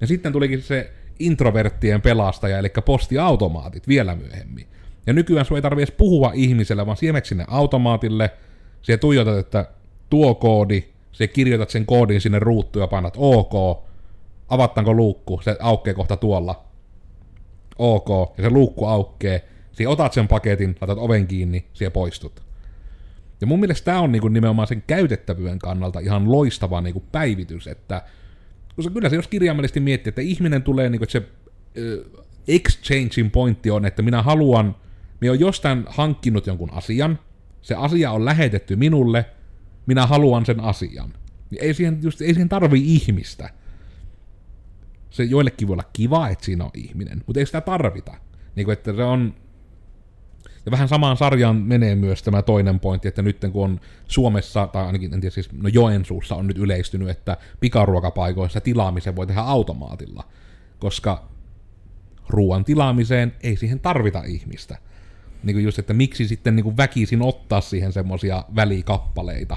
Ja 0.00 0.06
sitten 0.06 0.32
tulikin 0.32 0.62
se 0.62 0.92
introverttien 1.18 2.02
pelastaja, 2.02 2.58
eli 2.58 2.68
postiautomaatit 2.84 3.88
vielä 3.88 4.14
myöhemmin. 4.14 4.66
Ja 5.06 5.12
nykyään 5.12 5.46
sun 5.46 5.56
ei 5.56 5.62
tarvitse 5.62 5.82
edes 5.82 5.98
puhua 5.98 6.32
ihmiselle, 6.34 6.86
vaan 6.86 6.96
siemet 6.96 7.24
sinne 7.24 7.44
automaatille, 7.48 8.30
siellä 8.82 9.00
tuijotat, 9.00 9.38
että 9.38 9.66
tuo 10.10 10.34
koodi, 10.34 10.84
se 11.12 11.28
kirjoitat 11.28 11.70
sen 11.70 11.86
koodin 11.86 12.20
sinne 12.20 12.38
ruuttuun 12.38 12.82
ja 12.82 12.86
painat 12.86 13.14
OK, 13.16 13.84
avattaanko 14.48 14.94
luukku, 14.94 15.40
se 15.44 15.56
aukeaa 15.60 15.94
kohta 15.94 16.16
tuolla. 16.16 16.64
OK, 17.78 18.08
ja 18.38 18.44
se 18.44 18.50
luukku 18.50 18.86
aukkee, 18.86 19.48
siihen 19.72 19.90
otat 19.90 20.12
sen 20.12 20.28
paketin, 20.28 20.76
laitat 20.80 20.98
oven 20.98 21.26
kiinni, 21.26 21.66
siihen 21.72 21.92
poistut. 21.92 22.42
Ja 23.40 23.46
mun 23.46 23.60
mielestä 23.60 23.84
tämä 23.84 24.00
on 24.00 24.12
niinku 24.12 24.28
nimenomaan 24.28 24.68
sen 24.68 24.82
käytettävyyden 24.86 25.58
kannalta 25.58 26.00
ihan 26.00 26.32
loistava 26.32 26.80
niinku 26.80 27.02
päivitys, 27.12 27.66
että 27.66 28.02
koska 28.76 28.92
kyllä 28.92 29.08
se 29.08 29.16
jos 29.16 29.28
kirjaimellisesti 29.28 29.80
miettii, 29.80 30.08
että 30.08 30.22
ihminen 30.22 30.62
tulee 30.62 30.88
niinku, 30.90 31.04
että 31.04 31.12
se 31.12 31.18
äh, 31.18 32.24
exchanging 32.48 33.32
pointti 33.32 33.70
on, 33.70 33.86
että 33.86 34.02
minä 34.02 34.22
haluan, 34.22 34.76
minä 35.20 35.30
olen 35.30 35.40
jostain 35.40 35.84
hankkinut 35.86 36.46
jonkun 36.46 36.72
asian, 36.72 37.18
se 37.62 37.74
asia 37.74 38.10
on 38.10 38.24
lähetetty 38.24 38.76
minulle, 38.76 39.24
minä 39.86 40.06
haluan 40.06 40.46
sen 40.46 40.60
asian. 40.60 41.14
Niin 41.50 41.62
ei 41.62 41.74
siihen, 41.74 41.98
just, 42.02 42.20
ei 42.20 42.34
siihen 42.34 42.48
tarvii 42.48 42.94
ihmistä. 42.94 43.50
Se 45.12 45.24
joillekin 45.24 45.68
voi 45.68 45.74
olla 45.74 45.90
kiva, 45.92 46.28
että 46.28 46.44
siinä 46.44 46.64
on 46.64 46.70
ihminen, 46.74 47.22
mutta 47.26 47.40
ei 47.40 47.46
sitä 47.46 47.60
tarvita. 47.60 48.14
Niin 48.56 48.64
kuin, 48.64 48.72
että 48.72 48.92
se 48.92 49.04
on... 49.04 49.34
Ja 50.66 50.72
vähän 50.72 50.88
samaan 50.88 51.16
sarjaan 51.16 51.56
menee 51.56 51.94
myös 51.94 52.22
tämä 52.22 52.42
toinen 52.42 52.80
pointti, 52.80 53.08
että 53.08 53.22
nyt 53.22 53.38
kun 53.52 53.64
on 53.64 53.80
Suomessa, 54.08 54.66
tai 54.66 54.86
ainakin 54.86 55.14
en 55.14 55.20
tiedä 55.20 55.34
siis, 55.34 55.52
no 55.52 55.68
Joensuussa 55.68 56.34
on 56.34 56.46
nyt 56.46 56.58
yleistynyt, 56.58 57.08
että 57.08 57.36
pikaruokapaikoissa 57.60 58.60
tilaamisen 58.60 59.16
voi 59.16 59.26
tehdä 59.26 59.40
automaatilla, 59.40 60.24
koska 60.78 61.28
ruoan 62.28 62.64
tilaamiseen 62.64 63.36
ei 63.42 63.56
siihen 63.56 63.80
tarvita 63.80 64.22
ihmistä. 64.26 64.78
Niin 65.42 65.54
kuin 65.54 65.64
just, 65.64 65.78
että 65.78 65.92
miksi 65.92 66.28
sitten 66.28 66.56
niin 66.56 66.64
kuin 66.64 66.76
väkisin 66.76 67.22
ottaa 67.22 67.60
siihen 67.60 67.92
semmoisia 67.92 68.44
välikappaleita, 68.56 69.56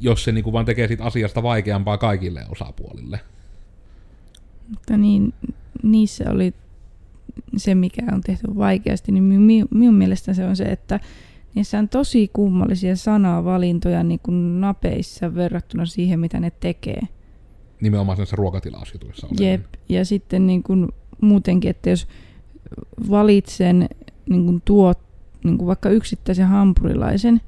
jos 0.00 0.24
se 0.24 0.32
niin 0.32 0.44
kuin 0.44 0.52
vaan 0.52 0.64
tekee 0.64 0.88
siitä 0.88 1.04
asiasta 1.04 1.42
vaikeampaa 1.42 1.98
kaikille 1.98 2.46
osapuolille. 2.48 3.20
Mutta 4.68 4.96
niin, 4.96 5.34
niissä 5.82 6.24
oli 6.30 6.54
se, 7.56 7.74
mikä 7.74 8.02
on 8.12 8.20
tehty 8.20 8.46
vaikeasti, 8.56 9.12
niin 9.12 9.22
minun, 9.22 9.68
minun 9.70 9.94
mielestä 9.94 10.34
se 10.34 10.44
on 10.44 10.56
se, 10.56 10.64
että 10.64 11.00
niissä 11.54 11.78
on 11.78 11.88
tosi 11.88 12.30
kummallisia 12.32 12.96
sanavalintoja 12.96 14.02
niin 14.02 14.20
kuin 14.22 14.60
napeissa 14.60 15.34
verrattuna 15.34 15.86
siihen, 15.86 16.20
mitä 16.20 16.40
ne 16.40 16.52
tekee. 16.60 17.00
Nimenomaan 17.80 18.18
näissä 18.18 18.36
ruokatilausjutuissa. 18.36 19.26
Jep, 19.40 19.64
ja 19.88 20.04
sitten 20.04 20.46
niin 20.46 20.62
kuin 20.62 20.88
muutenkin, 21.20 21.70
että 21.70 21.90
jos 21.90 22.08
valitsen 23.10 23.88
niin 24.30 24.44
kuin 24.44 24.62
tuot, 24.64 24.98
niin 25.44 25.58
kuin 25.58 25.66
vaikka 25.66 25.90
yksittäisen 25.90 26.46
hampurilaisen, 26.46 27.40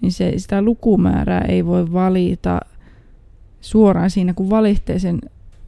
niin 0.00 0.12
se, 0.12 0.32
sitä 0.36 0.62
lukumäärää 0.62 1.40
ei 1.40 1.66
voi 1.66 1.92
valita 1.92 2.60
suoraan 3.60 4.10
siinä, 4.10 4.34
kun 4.34 4.50
valitsee 4.50 4.98
sen 4.98 5.18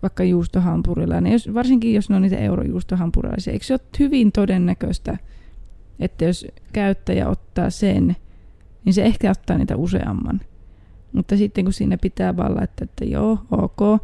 vaikka 0.04 0.24
juustohampurilainen, 0.24 1.32
jos, 1.32 1.54
varsinkin 1.54 1.94
jos 1.94 2.10
ne 2.10 2.16
on 2.16 2.22
niitä 2.22 2.36
eurojuustohampurilaisia, 2.36 3.52
eikö 3.52 3.64
se 3.64 3.74
ole 3.74 3.80
hyvin 3.98 4.32
todennäköistä, 4.32 5.18
että 6.00 6.24
jos 6.24 6.46
käyttäjä 6.72 7.28
ottaa 7.28 7.70
sen, 7.70 8.16
niin 8.84 8.94
se 8.94 9.04
ehkä 9.04 9.30
ottaa 9.30 9.58
niitä 9.58 9.76
useamman. 9.76 10.40
Mutta 11.12 11.36
sitten 11.36 11.64
kun 11.64 11.72
siinä 11.72 11.98
pitää 11.98 12.36
vaan 12.36 12.56
laittaa, 12.56 12.84
että 12.84 13.04
joo, 13.04 13.38
ok, 13.50 14.02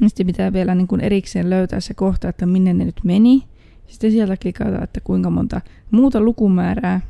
niin 0.00 0.10
sitten 0.10 0.26
pitää 0.26 0.52
vielä 0.52 0.74
niin 0.74 0.88
kuin 0.88 1.00
erikseen 1.00 1.50
löytää 1.50 1.80
se 1.80 1.94
kohta, 1.94 2.28
että 2.28 2.46
minne 2.46 2.72
ne 2.72 2.84
nyt 2.84 3.00
meni. 3.04 3.42
Sitten 3.86 4.10
sieltä 4.10 4.36
klikata, 4.36 4.84
että 4.84 5.00
kuinka 5.00 5.30
monta 5.30 5.60
muuta 5.90 6.20
lukumäärää 6.20 7.00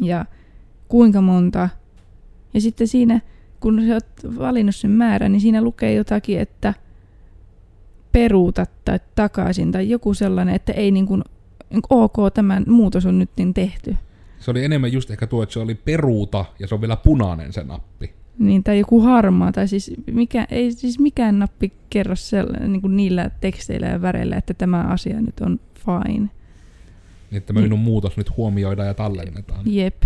ja 0.00 0.24
kuinka 0.88 1.20
monta. 1.20 1.68
Ja 2.54 2.60
sitten 2.60 2.88
siinä 2.88 3.20
kun 3.64 3.82
sä 3.86 3.94
oot 3.94 4.38
valinnut 4.38 4.74
sen 4.74 4.90
määrän, 4.90 5.32
niin 5.32 5.40
siinä 5.40 5.62
lukee 5.62 5.94
jotakin, 5.94 6.40
että 6.40 6.74
peruuta 8.12 8.66
tai 8.84 9.00
takaisin 9.14 9.72
tai 9.72 9.90
joku 9.90 10.14
sellainen, 10.14 10.54
että 10.54 10.72
ei 10.72 10.90
niin 10.90 11.06
kuin, 11.06 11.22
ok, 11.90 12.16
tämä 12.34 12.62
muutos 12.66 13.06
on 13.06 13.18
nyt 13.18 13.30
niin 13.36 13.54
tehty. 13.54 13.96
Se 14.40 14.50
oli 14.50 14.64
enemmän 14.64 14.92
just 14.92 15.10
ehkä 15.10 15.26
tuo, 15.26 15.42
että 15.42 15.52
se 15.52 15.58
oli 15.58 15.74
peruuta 15.74 16.44
ja 16.58 16.66
se 16.68 16.74
on 16.74 16.80
vielä 16.80 16.96
punainen 16.96 17.52
se 17.52 17.64
nappi. 17.64 18.14
Niin, 18.38 18.64
tai 18.64 18.78
joku 18.78 19.00
harmaa, 19.00 19.52
tai 19.52 19.68
siis, 19.68 19.92
mikä, 20.12 20.46
ei 20.50 20.72
siis 20.72 20.98
mikään 20.98 21.38
nappi 21.38 21.72
kerro 21.90 22.14
sell- 22.14 22.66
niin 22.66 22.80
kuin 22.80 22.96
niillä 22.96 23.30
teksteillä 23.40 23.86
ja 23.86 24.02
väreillä, 24.02 24.36
että 24.36 24.54
tämä 24.54 24.80
asia 24.80 25.20
nyt 25.20 25.40
on 25.40 25.60
fine. 25.74 26.30
Niin, 27.30 27.38
että 27.38 27.52
minun 27.52 27.70
niin. 27.70 27.80
muutos 27.80 28.16
nyt 28.16 28.36
huomioidaan 28.36 28.88
ja 28.88 28.94
tallennetaan. 28.94 29.60
Jep. 29.66 30.02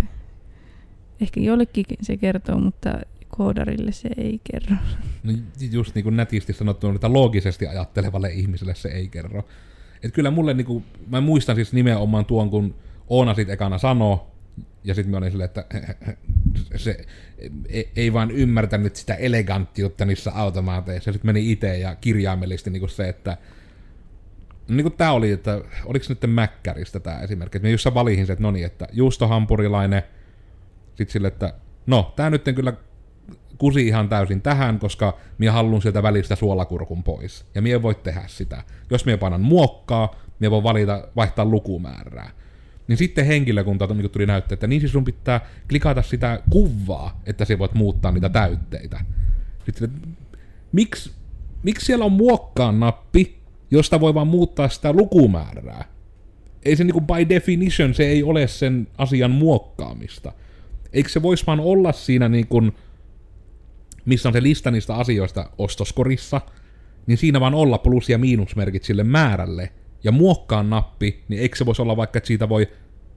Ehkä 1.21 1.39
jollekin 1.39 1.85
se 2.01 2.17
kertoo, 2.17 2.59
mutta 2.59 2.99
koodarille 3.39 3.91
se 3.91 4.09
ei 4.17 4.41
kerro. 4.51 4.75
No 5.23 5.33
just 5.71 5.95
niin 5.95 6.03
kuin 6.03 6.15
nätisti 6.15 6.53
sanottu, 6.53 6.89
että 6.89 7.13
loogisesti 7.13 7.67
ajattelevalle 7.67 8.29
ihmiselle 8.29 8.75
se 8.75 8.89
ei 8.89 9.07
kerro. 9.07 9.45
Et 10.03 10.13
kyllä 10.13 10.31
mulle, 10.31 10.53
niin 10.53 10.65
kuin, 10.65 10.85
mä 11.07 11.21
muistan 11.21 11.55
siis 11.55 11.73
nimenomaan 11.73 12.25
tuon, 12.25 12.49
kun 12.49 12.75
Oona 13.07 13.33
sit 13.33 13.49
ekana 13.49 13.77
sanoo, 13.77 14.31
ja 14.83 14.93
sitten 14.93 15.11
mä 15.11 15.17
olin 15.17 15.31
silleen, 15.31 15.45
että 15.45 15.65
se 16.75 17.05
ei, 17.69 17.91
ei 17.95 18.13
vaan 18.13 18.31
ymmärtänyt 18.31 18.95
sitä 18.95 19.13
eleganttiutta 19.13 20.05
niissä 20.05 20.31
automaateissa. 20.31 21.11
Sitten 21.11 21.29
meni 21.29 21.51
itse 21.51 21.77
ja 21.77 21.95
kirjaimellisesti 21.95 22.69
niin 22.69 22.81
kuin 22.81 22.89
se, 22.89 23.09
että 23.09 23.37
no 24.67 24.75
niin 24.75 24.83
kuin 24.83 24.97
tämä 24.97 25.11
oli, 25.11 25.31
että 25.31 25.61
oliko 25.85 26.05
se 26.05 26.13
nyt 26.13 26.33
Mäkkäristä 26.33 26.99
tämä 26.99 27.19
esimerkki, 27.19 27.57
että 27.57 27.67
mä 27.67 27.71
just 27.71 27.87
valihin 27.93 28.25
se, 28.25 28.33
että 28.33 28.43
no 28.43 28.51
niin, 28.51 28.65
että 28.65 28.87
juustohampurilainen, 28.91 30.03
sitten 30.87 31.13
sille, 31.13 31.27
että 31.27 31.53
no, 31.85 32.13
tämä 32.15 32.29
nyt 32.29 32.43
kyllä 32.55 32.73
kusi 33.59 33.87
ihan 33.87 34.09
täysin 34.09 34.41
tähän, 34.41 34.79
koska 34.79 35.17
minä 35.37 35.51
haluan 35.51 35.81
sieltä 35.81 36.03
välistä 36.03 36.35
suolakurkun 36.35 37.03
pois. 37.03 37.45
Ja 37.55 37.61
minä 37.61 37.81
voi 37.81 37.95
tehdä 37.95 38.23
sitä. 38.27 38.63
Jos 38.89 39.05
minä 39.05 39.17
painan 39.17 39.41
muokkaa, 39.41 40.15
minä 40.39 40.51
voi 40.51 40.63
valita, 40.63 41.07
vaihtaa 41.15 41.45
lukumäärää. 41.45 42.31
Niin 42.87 42.97
sitten 42.97 43.25
henkilökunta 43.25 43.87
niin 43.87 44.09
tuli 44.09 44.25
näyttää, 44.25 44.53
että 44.53 44.67
niin 44.67 44.81
siis 44.81 44.91
sun 44.91 45.05
pitää 45.05 45.41
klikata 45.69 46.01
sitä 46.01 46.41
kuvaa, 46.49 47.21
että 47.25 47.45
sä 47.45 47.59
voit 47.59 47.73
muuttaa 47.73 48.11
niitä 48.11 48.29
täytteitä. 48.29 48.99
Sitten, 49.65 49.91
miksi, 50.71 51.11
miksi 51.63 51.85
siellä 51.85 52.05
on 52.05 52.11
muokkaan 52.11 52.79
nappi, 52.79 53.37
josta 53.71 53.99
voi 53.99 54.13
vaan 54.13 54.27
muuttaa 54.27 54.69
sitä 54.69 54.93
lukumäärää? 54.93 55.85
Ei 56.63 56.75
se 56.75 56.83
niinku 56.83 57.01
by 57.01 57.29
definition, 57.29 57.93
se 57.93 58.03
ei 58.03 58.23
ole 58.23 58.47
sen 58.47 58.87
asian 58.97 59.31
muokkaamista. 59.31 60.31
Eikö 60.93 61.09
se 61.09 61.21
voisi 61.21 61.47
vaan 61.47 61.59
olla 61.59 61.91
siinä 61.91 62.29
niin 62.29 62.47
missä 64.09 64.29
on 64.29 64.33
se 64.33 64.43
lista 64.43 64.71
niistä 64.71 64.95
asioista 64.95 65.49
ostoskorissa, 65.57 66.41
niin 67.07 67.17
siinä 67.17 67.39
vaan 67.39 67.53
olla 67.53 67.77
plus- 67.77 68.09
ja 68.09 68.17
miinusmerkit 68.17 68.83
sille 68.83 69.03
määrälle, 69.03 69.71
ja 70.03 70.11
muokkaa 70.11 70.63
nappi, 70.63 71.23
niin 71.27 71.41
eikö 71.41 71.57
se 71.57 71.65
voisi 71.65 71.81
olla 71.81 71.97
vaikka, 71.97 72.17
että 72.17 72.27
siitä 72.27 72.49
voi 72.49 72.67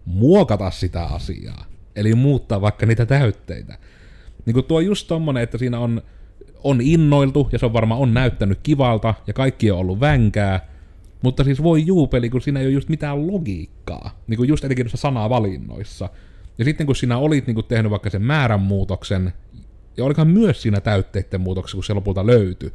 muokata 0.04 0.70
sitä 0.70 1.04
asiaa, 1.04 1.64
eli 1.96 2.14
muuttaa 2.14 2.60
vaikka 2.60 2.86
niitä 2.86 3.06
täytteitä. 3.06 3.78
Niin 4.46 4.54
kuin 4.54 4.66
tuo 4.66 4.80
just 4.80 5.08
tommonen, 5.08 5.42
että 5.42 5.58
siinä 5.58 5.78
on, 5.78 6.02
on 6.64 6.80
innoiltu, 6.80 7.48
ja 7.52 7.58
se 7.58 7.66
on 7.66 7.72
varmaan 7.72 8.00
on 8.00 8.14
näyttänyt 8.14 8.58
kivalta, 8.62 9.14
ja 9.26 9.32
kaikki 9.32 9.70
on 9.70 9.78
ollut 9.78 10.00
vänkää, 10.00 10.68
mutta 11.22 11.44
siis 11.44 11.62
voi 11.62 11.86
juupeli, 11.86 12.30
kun 12.30 12.40
siinä 12.40 12.60
ei 12.60 12.66
ole 12.66 12.72
just 12.72 12.88
mitään 12.88 13.26
logiikkaa, 13.26 14.22
niin 14.26 14.36
kuin 14.36 14.48
just 14.48 14.64
etenkin 14.64 14.88
sanavalinnoissa. 14.94 16.08
Ja 16.58 16.64
sitten 16.64 16.86
kun 16.86 16.96
sinä 16.96 17.18
olit 17.18 17.46
niin 17.46 17.54
kuin 17.54 17.66
tehnyt 17.66 17.90
vaikka 17.90 18.10
sen 18.10 18.22
määrän 18.22 18.60
muutoksen, 18.60 19.32
ja 19.96 20.04
olikohan 20.04 20.28
myös 20.28 20.62
siinä 20.62 20.80
täytteiden 20.80 21.40
muutoksessa, 21.40 21.76
kun 21.76 21.84
se 21.84 21.94
lopulta 21.94 22.26
löytyi, 22.26 22.72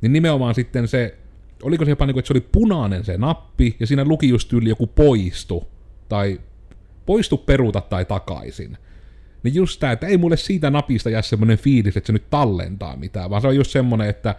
niin 0.00 0.12
nimenomaan 0.12 0.54
sitten 0.54 0.88
se, 0.88 1.18
oliko 1.62 1.84
se 1.84 1.90
jopa 1.90 2.06
niin 2.06 2.14
kuin, 2.14 2.20
että 2.20 2.26
se 2.26 2.32
oli 2.32 2.48
punainen 2.52 3.04
se 3.04 3.18
nappi, 3.18 3.76
ja 3.80 3.86
siinä 3.86 4.04
luki 4.04 4.28
just 4.28 4.52
yli 4.52 4.68
joku 4.68 4.86
poistu, 4.86 5.68
tai 6.08 6.40
poistu, 7.06 7.36
peruuta 7.36 7.80
tai 7.80 8.04
takaisin. 8.04 8.78
Niin 9.42 9.54
just 9.54 9.80
tää, 9.80 9.92
että 9.92 10.06
ei 10.06 10.16
mulle 10.16 10.36
siitä 10.36 10.70
napista 10.70 11.10
jää 11.10 11.22
semmonen 11.22 11.58
fiilis, 11.58 11.96
että 11.96 12.06
se 12.06 12.12
nyt 12.12 12.30
tallentaa 12.30 12.96
mitään, 12.96 13.30
vaan 13.30 13.42
se 13.42 13.48
on 13.48 13.56
just 13.56 13.70
semmonen, 13.70 14.08
että 14.08 14.34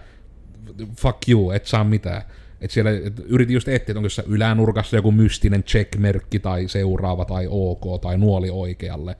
fuck 0.97 1.29
you, 1.29 1.51
et 1.51 1.65
saa 1.65 1.83
mitään. 1.83 2.21
Että 2.61 2.73
siellä 2.73 2.91
et 2.91 3.19
yritin 3.25 3.53
just 3.53 3.67
etsiä, 3.67 3.91
että 3.91 3.99
onko 3.99 4.05
jossain 4.05 4.27
ylänurkassa 4.27 4.95
joku 4.95 5.11
mystinen 5.11 5.63
check-merkki 5.63 6.39
tai 6.39 6.67
seuraava 6.67 7.25
tai 7.25 7.47
OK 7.49 8.01
tai 8.01 8.17
nuoli 8.17 8.49
oikealle. 8.49 9.15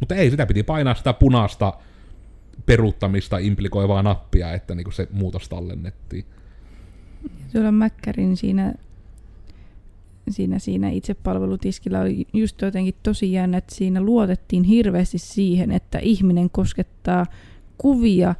Mutta 0.00 0.14
ei, 0.14 0.30
sitä 0.30 0.46
piti 0.46 0.62
painaa 0.62 0.94
sitä 0.94 1.12
punaista 1.12 1.72
peruuttamista 2.70 3.38
implikoivaa 3.38 4.02
nappia, 4.02 4.52
että 4.52 4.74
niin 4.74 4.92
se 4.92 5.08
muutos 5.12 5.48
tallennettiin. 5.48 6.24
Tuolla 7.52 7.72
Mäkkärin 7.72 8.36
siinä, 8.36 8.74
siinä, 10.30 10.58
siinä 10.58 10.90
itsepalvelutiskillä 10.90 12.00
oli 12.00 12.26
just 12.32 12.62
jotenkin 12.62 12.94
tosi 13.02 13.32
jännä, 13.32 13.58
että 13.58 13.74
siinä 13.74 14.00
luotettiin 14.00 14.64
hirveästi 14.64 15.18
siihen, 15.18 15.70
että 15.70 15.98
ihminen 15.98 16.50
koskettaa 16.50 17.26
kuvia, 17.78 18.34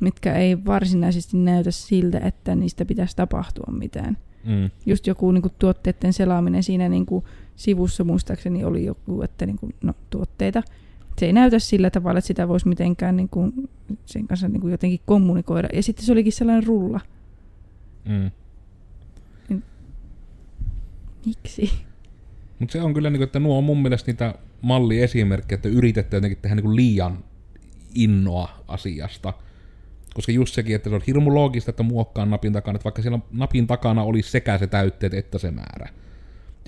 mitkä 0.00 0.34
ei 0.34 0.64
varsinaisesti 0.64 1.36
näytä 1.36 1.70
siltä, 1.70 2.18
että 2.18 2.54
niistä 2.54 2.84
pitäisi 2.84 3.16
tapahtua 3.16 3.72
mitään. 3.72 4.18
Mm. 4.44 4.70
Just 4.86 5.06
joku 5.06 5.32
niin 5.32 5.42
kuin, 5.42 5.54
tuotteiden 5.58 6.12
selaaminen 6.12 6.62
siinä 6.62 6.88
niin 6.88 7.06
kuin, 7.06 7.24
sivussa 7.56 8.04
muistaakseni 8.04 8.64
oli 8.64 8.84
joku, 8.84 9.22
että 9.22 9.46
niin 9.46 9.58
kuin, 9.58 9.74
no, 9.82 9.94
tuotteita, 10.10 10.62
se 11.20 11.26
ei 11.26 11.32
näytä 11.32 11.58
sillä 11.58 11.90
tavalla, 11.90 12.18
että 12.18 12.26
sitä 12.26 12.48
voisi 12.48 12.68
mitenkään 12.68 13.16
niin 13.16 13.28
kuin, 13.28 13.70
sen 14.06 14.28
kanssa 14.28 14.48
niin 14.48 14.60
kuin 14.60 14.70
jotenkin 14.70 15.00
kommunikoida. 15.06 15.68
Ja 15.72 15.82
sitten 15.82 16.06
se 16.06 16.12
olikin 16.12 16.32
sellainen 16.32 16.66
rulla. 16.66 17.00
Mm. 18.08 18.30
Niin, 19.48 19.62
miksi? 21.26 21.72
Mutta 22.58 22.72
se 22.72 22.82
on 22.82 22.94
kyllä, 22.94 23.10
niin 23.10 23.18
kuin, 23.18 23.26
että 23.26 23.40
nuo 23.40 23.58
on 23.58 23.64
mun 23.64 23.82
mielestä 23.82 24.10
niitä 24.12 24.34
malliesimerkkejä, 24.62 25.56
että 25.56 25.68
yritetään 25.68 26.18
jotenkin 26.18 26.38
tehdä 26.42 26.54
niin 26.54 26.64
kuin 26.64 26.76
liian 26.76 27.24
innoa 27.94 28.50
asiasta. 28.68 29.32
Koska 30.14 30.32
just 30.32 30.54
sekin, 30.54 30.76
että 30.76 30.90
se 30.90 30.96
on 30.96 31.02
hirmu 31.06 31.34
loogista, 31.34 31.70
että 31.70 31.82
muokkaa 31.82 32.26
napin 32.26 32.52
takana, 32.52 32.76
että 32.76 32.84
vaikka 32.84 33.02
siellä 33.02 33.18
napin 33.32 33.66
takana 33.66 34.02
olisi 34.02 34.30
sekä 34.30 34.58
se 34.58 34.66
täytteet 34.66 35.14
että 35.14 35.38
se 35.38 35.50
määrä. 35.50 35.88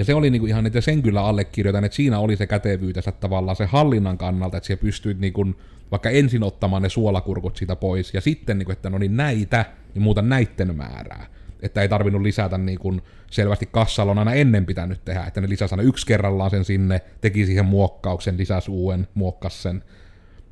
Ja 0.00 0.04
se 0.04 0.14
oli 0.14 0.30
niinku 0.30 0.46
ihan, 0.46 0.66
että 0.66 0.80
sen 0.80 1.02
kyllä 1.02 1.22
allekirjoitan, 1.22 1.84
että 1.84 1.96
siinä 1.96 2.18
oli 2.18 2.36
se 2.36 2.46
kätevyytensä 2.46 3.12
tavallaan 3.12 3.56
se 3.56 3.64
hallinnan 3.64 4.18
kannalta, 4.18 4.56
että 4.56 4.66
siellä 4.66 4.80
pystyit 4.80 5.18
niinku 5.18 5.54
vaikka 5.90 6.10
ensin 6.10 6.42
ottamaan 6.42 6.82
ne 6.82 6.88
suolakurkut 6.88 7.56
siitä 7.56 7.76
pois, 7.76 8.14
ja 8.14 8.20
sitten, 8.20 8.58
niinku, 8.58 8.72
että 8.72 8.90
no 8.90 8.98
niin 8.98 9.16
näitä, 9.16 9.64
niin 9.94 10.02
muuta 10.02 10.22
näitten 10.22 10.76
määrää. 10.76 11.26
että 11.62 11.82
ei 11.82 11.88
tarvinnut 11.88 12.22
lisätä 12.22 12.58
niin 12.58 12.78
kuin 12.78 13.02
selvästi 13.30 13.66
kassalla 13.72 14.12
on 14.12 14.18
aina 14.18 14.32
ennen 14.32 14.66
pitänyt 14.66 15.04
tehdä, 15.04 15.24
että 15.24 15.40
ne 15.40 15.48
lisäsi 15.48 15.74
aina 15.74 15.82
yksi 15.82 16.06
kerrallaan 16.06 16.50
sen 16.50 16.64
sinne, 16.64 17.00
teki 17.20 17.46
siihen 17.46 17.66
muokkauksen, 17.66 18.38
lisäsi 18.38 18.70
uuden, 18.70 19.08
muokkas 19.14 19.62
sen, 19.62 19.84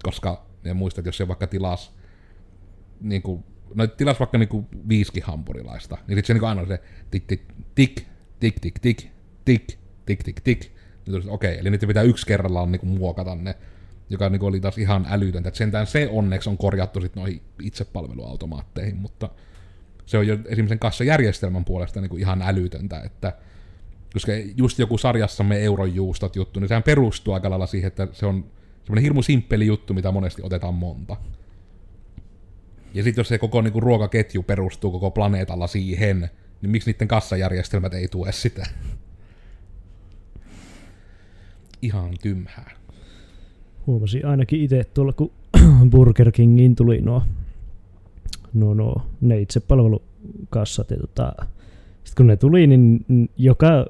koska 0.03 0.47
ja 0.65 0.75
muistat, 0.75 1.07
jos 1.07 1.17
se 1.17 1.29
vaikka 1.29 1.47
tilas 1.47 1.95
niin 3.01 3.23
kuin, 3.23 3.45
no 3.75 3.87
tilas 3.87 4.19
vaikka 4.21 4.39
niin 4.39 4.49
kuin 4.49 4.67
viisikin 4.89 5.23
hampurilaista, 5.23 5.99
niin 6.07 6.17
sitten 6.17 6.27
se 6.27 6.33
niin 6.33 6.41
kuin 6.41 6.49
aina 6.49 6.67
se 6.67 6.81
tik 7.11 7.25
tik 7.27 7.43
tik 7.75 8.07
tik 8.41 8.61
tik 8.61 8.79
tik 8.79 9.18
tik 9.49 9.79
tik 10.07 10.23
tik 10.23 10.41
tik 10.41 10.73
niin 11.07 11.31
okei, 11.31 11.51
okay, 11.51 11.61
eli 11.61 11.71
niitä 11.71 11.87
pitää 11.87 12.03
yksi 12.03 12.27
kerrallaan 12.27 12.73
niin 12.73 12.81
kuin 12.81 12.99
muokata 12.99 13.35
ne, 13.35 13.55
joka 14.11 14.29
niin 14.29 14.41
kuin 14.41 14.49
oli 14.49 14.61
taas 14.61 14.79
ihan 14.79 15.07
älytöntä. 15.09 15.49
että 15.49 15.59
sentään 15.59 15.87
se 15.87 16.09
onneksi 16.13 16.51
on 16.51 16.59
korjattu 16.59 17.01
sitten 17.01 17.21
noihin 17.21 17.43
itsepalveluautomaatteihin, 17.63 18.97
mutta 18.97 19.29
se 20.07 20.19
on 20.19 20.27
jo 20.27 20.35
esimerkiksi 20.35 20.69
sen 20.69 20.79
kassajärjestelmän 20.79 21.65
puolesta 21.65 22.01
niin 22.01 22.11
kuin 22.11 22.21
ihan 22.21 22.43
älytöntä, 22.43 23.01
että 23.01 23.33
koska 24.13 24.33
just 24.57 24.79
joku 24.79 24.99
sarjassamme 24.99 25.59
eurojuustot 25.65 26.37
juttu, 26.37 26.61
niin 26.61 26.69
sehän 26.69 26.83
perustuu 26.83 27.35
aika 27.35 27.51
lailla 27.51 27.67
siihen, 27.67 27.89
että 27.89 28.09
se 28.13 28.27
on 28.27 28.45
semmoinen 28.85 29.03
hirmu 29.03 29.23
simppeli 29.23 29.67
juttu, 29.67 29.95
mitä 29.95 30.13
monesti 30.13 30.43
otetaan 30.43 30.75
monta. 30.75 31.17
Ja 32.95 33.03
sitten 33.03 33.21
jos 33.21 33.29
se 33.29 33.39
koko 33.39 33.63
niinku, 33.63 33.81
ruokaketju 33.81 34.43
perustuu 34.43 34.91
koko 34.91 35.11
planeetalla 35.11 35.67
siihen, 35.67 36.31
niin 36.63 36.71
miksi 36.71 36.91
niiden 36.91 37.09
kassajärjestelmät 37.09 37.95
ei 37.95 38.09
tue 38.09 38.33
sitä? 38.33 38.67
Ihan 41.83 42.11
tymhää. 42.23 42.71
Huomasin 43.87 44.27
ainakin 44.27 44.63
itse 44.63 44.85
tuolla, 44.95 45.13
kun 45.13 45.31
Burger 45.91 46.33
Kingin 46.33 46.77
tuli 46.77 47.01
nuo, 47.01 47.23
nuo, 48.55 48.75
nuo 48.75 49.03
ne 49.21 49.41
itsepalvelukassat. 49.41 50.91
Ja 50.91 50.97
tota, 50.97 51.33
sitten 52.05 52.17
kun 52.17 52.27
ne 52.27 52.37
tuli, 52.37 52.67
niin 52.67 53.05
joka, 53.37 53.87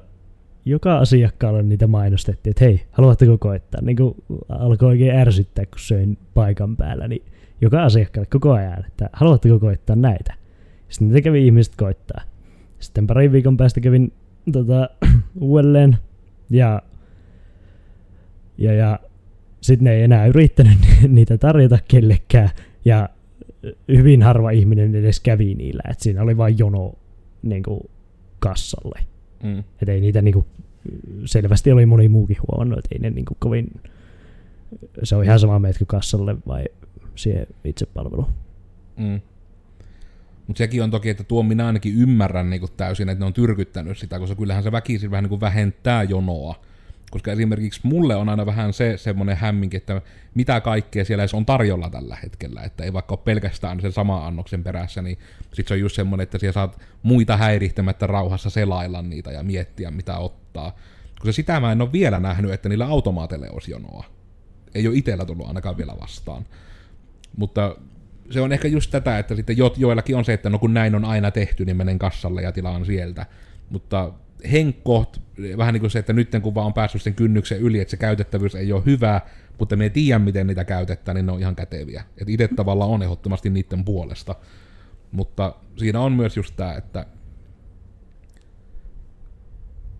joka 0.65 0.97
asiakkaalle 0.97 1.63
niitä 1.63 1.87
mainostettiin, 1.87 2.51
että 2.51 2.65
hei, 2.65 2.81
haluatteko 2.91 3.37
koittaa? 3.37 3.81
Niin 3.81 3.97
kuin 3.97 4.15
alkoi 4.49 4.87
oikein 4.87 5.15
ärsyttää, 5.15 5.65
kun 5.65 5.79
söin 5.79 6.17
paikan 6.33 6.77
päällä, 6.77 7.07
niin 7.07 7.25
joka 7.61 7.83
asiakkaalle 7.83 8.29
koko 8.31 8.51
ajan, 8.51 8.85
että 8.87 9.09
haluatteko 9.13 9.59
koittaa 9.59 9.95
näitä? 9.95 10.33
Sitten 10.89 11.07
niitä 11.07 11.21
kävi 11.21 11.45
ihmiset 11.45 11.73
koittaa. 11.75 12.21
Sitten 12.79 13.07
pari 13.07 13.31
viikon 13.31 13.57
päästä 13.57 13.81
kävin 13.81 14.13
tota, 14.51 14.89
uudelleen 15.41 15.97
ja, 16.49 16.81
ja, 18.59 18.73
ja 18.73 18.99
sitten 19.61 19.83
ne 19.83 19.93
ei 19.93 20.03
enää 20.03 20.25
yrittänyt 20.25 20.77
niitä 21.07 21.37
tarjota 21.37 21.77
kellekään 21.87 22.49
ja 22.85 23.09
hyvin 23.87 24.23
harva 24.23 24.51
ihminen 24.51 24.95
edes 24.95 25.19
kävi 25.19 25.55
niillä, 25.55 25.83
että 25.89 26.03
siinä 26.03 26.21
oli 26.21 26.37
vain 26.37 26.57
jono 26.57 26.93
niin 27.41 27.63
kuin, 27.63 27.79
kassalle. 28.39 28.99
Mm. 29.43 29.59
Että 29.59 29.91
ei 29.91 30.01
niitä 30.01 30.21
niin 30.21 30.33
kuin, 30.33 30.45
selvästi 31.25 31.71
oli 31.71 31.85
moni 31.85 32.09
muukin 32.09 32.37
huomannut, 32.47 32.79
että 32.79 32.89
ei 32.91 32.99
ne 32.99 33.09
niin 33.09 33.25
kuin, 33.25 33.37
kovin, 33.39 33.81
se 35.03 35.15
on 35.15 35.23
ihan 35.23 35.39
sama 35.39 35.59
meetkö 35.59 35.85
kassalle 35.85 36.35
vai 36.47 36.65
siihen 37.15 37.47
itsepalveluun. 37.63 38.27
Mm. 38.97 39.21
Mutta 40.47 40.57
sekin 40.57 40.83
on 40.83 40.91
toki, 40.91 41.09
että 41.09 41.23
tuo 41.23 41.43
minä 41.43 41.67
ainakin 41.67 41.95
ymmärrän 41.95 42.49
niin 42.49 42.59
kuin 42.59 42.71
täysin, 42.77 43.09
että 43.09 43.19
ne 43.19 43.25
on 43.25 43.33
tyrkyttänyt 43.33 43.97
sitä, 43.97 44.19
koska 44.19 44.35
kyllähän 44.35 44.63
se 44.63 44.71
väkisin 44.71 45.11
vähän 45.11 45.23
niin 45.23 45.29
kuin 45.29 45.41
vähentää 45.41 46.03
jonoa. 46.03 46.55
Koska 47.11 47.31
esimerkiksi 47.31 47.79
mulle 47.83 48.15
on 48.15 48.29
aina 48.29 48.45
vähän 48.45 48.73
se 48.73 48.97
semmoinen 48.97 49.37
hämminki, 49.37 49.77
että 49.77 50.01
mitä 50.35 50.61
kaikkea 50.61 51.05
siellä 51.05 51.25
on 51.33 51.45
tarjolla 51.45 51.89
tällä 51.89 52.17
hetkellä. 52.23 52.61
Että 52.61 52.83
ei 52.83 52.93
vaikka 52.93 53.13
ole 53.13 53.21
pelkästään 53.23 53.81
sen 53.81 53.91
sama 53.91 54.27
annoksen 54.27 54.63
perässä, 54.63 55.01
niin 55.01 55.17
sit 55.53 55.67
se 55.67 55.73
on 55.73 55.79
just 55.79 55.95
semmoinen, 55.95 56.23
että 56.23 56.37
siellä 56.37 56.53
saat 56.53 56.79
muita 57.03 57.37
häirittämättä 57.37 58.07
rauhassa 58.07 58.49
selailla 58.49 59.01
niitä 59.01 59.31
ja 59.31 59.43
miettiä 59.43 59.91
mitä 59.91 60.17
ottaa. 60.17 60.75
Koska 61.19 61.31
sitä 61.31 61.59
mä 61.59 61.71
en 61.71 61.81
ole 61.81 61.91
vielä 61.91 62.19
nähnyt, 62.19 62.51
että 62.51 62.69
niillä 62.69 62.85
automaateille 62.85 63.49
olisi 63.49 63.71
jonoa. 63.71 64.05
Ei 64.75 64.87
ole 64.87 64.97
itsellä 64.97 65.25
tullut 65.25 65.47
ainakaan 65.47 65.77
vielä 65.77 65.95
vastaan. 66.01 66.45
Mutta 67.37 67.75
se 68.31 68.41
on 68.41 68.51
ehkä 68.51 68.67
just 68.67 68.91
tätä, 68.91 69.19
että 69.19 69.35
sitten 69.35 69.57
jo, 69.57 69.73
joillakin 69.77 70.15
on 70.15 70.25
se, 70.25 70.33
että 70.33 70.49
no 70.49 70.59
kun 70.59 70.73
näin 70.73 70.95
on 70.95 71.05
aina 71.05 71.31
tehty, 71.31 71.65
niin 71.65 71.77
menen 71.77 71.99
kassalle 71.99 72.41
ja 72.41 72.51
tilaan 72.51 72.85
sieltä. 72.85 73.25
Mutta 73.69 74.11
henkko, 74.51 75.11
vähän 75.57 75.73
niin 75.73 75.81
kuin 75.81 75.91
se, 75.91 75.99
että 75.99 76.13
nyt 76.13 76.29
kun 76.41 76.55
vaan 76.55 76.67
on 76.67 76.73
päässyt 76.73 77.01
sen 77.01 77.15
kynnyksen 77.15 77.59
yli, 77.59 77.79
että 77.79 77.91
se 77.91 77.97
käytettävyys 77.97 78.55
ei 78.55 78.73
ole 78.73 78.85
hyvä, 78.85 79.21
mutta 79.59 79.75
me 79.75 79.83
ei 79.83 79.89
tiedä, 79.89 80.19
miten 80.19 80.47
niitä 80.47 80.65
käytetään, 80.65 81.15
niin 81.15 81.25
ne 81.25 81.31
on 81.31 81.39
ihan 81.39 81.55
käteviä. 81.55 82.03
Että 82.17 82.31
itse 82.31 82.47
tavallaan 82.47 82.91
on 82.91 83.03
ehdottomasti 83.03 83.49
niiden 83.49 83.85
puolesta. 83.85 84.35
Mutta 85.11 85.55
siinä 85.77 85.99
on 85.99 86.11
myös 86.11 86.37
just 86.37 86.55
tämä, 86.55 86.73
että 86.73 87.05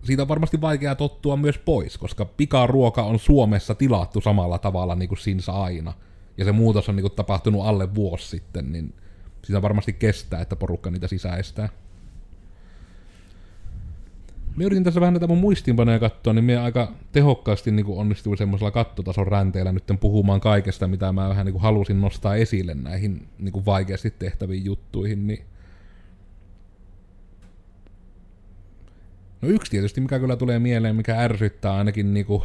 siitä 0.02 0.22
on 0.22 0.28
varmasti 0.28 0.60
vaikea 0.60 0.94
tottua 0.94 1.36
myös 1.36 1.58
pois, 1.58 1.98
koska 1.98 2.24
pikaruoka 2.24 3.02
on 3.02 3.18
Suomessa 3.18 3.74
tilattu 3.74 4.20
samalla 4.20 4.58
tavalla 4.58 4.94
niin 4.94 5.08
kuin 5.08 5.18
siinä 5.18 5.42
aina– 5.52 5.92
ja 6.40 6.44
se 6.44 6.52
muutos 6.52 6.88
on 6.88 6.96
niinku 6.96 7.10
tapahtunut 7.10 7.66
alle 7.66 7.94
vuosi 7.94 8.28
sitten, 8.28 8.72
niin 8.72 8.94
sitä 9.44 9.62
varmasti 9.62 9.92
kestää, 9.92 10.40
että 10.40 10.56
porukka 10.56 10.90
niitä 10.90 11.08
sisäistää. 11.08 11.68
Mä 14.56 14.64
yritin 14.64 14.84
tässä 14.84 15.00
vähän 15.00 15.14
näitä 15.14 15.26
mun 15.26 15.38
muistiinpanoja 15.38 15.98
katsoa, 15.98 16.32
niin 16.32 16.44
mä 16.44 16.62
aika 16.62 16.92
tehokkaasti 17.12 17.70
niin 17.70 17.86
onnistuin 17.88 18.38
semmoisella 18.38 18.70
kattotason 18.70 19.26
ränteellä 19.26 19.72
nyt 19.72 19.84
puhumaan 20.00 20.40
kaikesta, 20.40 20.88
mitä 20.88 21.12
mä 21.12 21.28
vähän 21.28 21.46
niin 21.46 21.60
halusin 21.60 22.00
nostaa 22.00 22.34
esille 22.34 22.74
näihin 22.74 23.28
niin 23.38 23.66
vaikeasti 23.66 24.10
tehtäviin 24.10 24.64
juttuihin. 24.64 25.26
Niin... 25.26 25.44
No 29.42 29.48
yksi 29.48 29.70
tietysti, 29.70 30.00
mikä 30.00 30.18
kyllä 30.18 30.36
tulee 30.36 30.58
mieleen, 30.58 30.96
mikä 30.96 31.20
ärsyttää 31.20 31.74
ainakin 31.74 32.24
kuin 32.26 32.42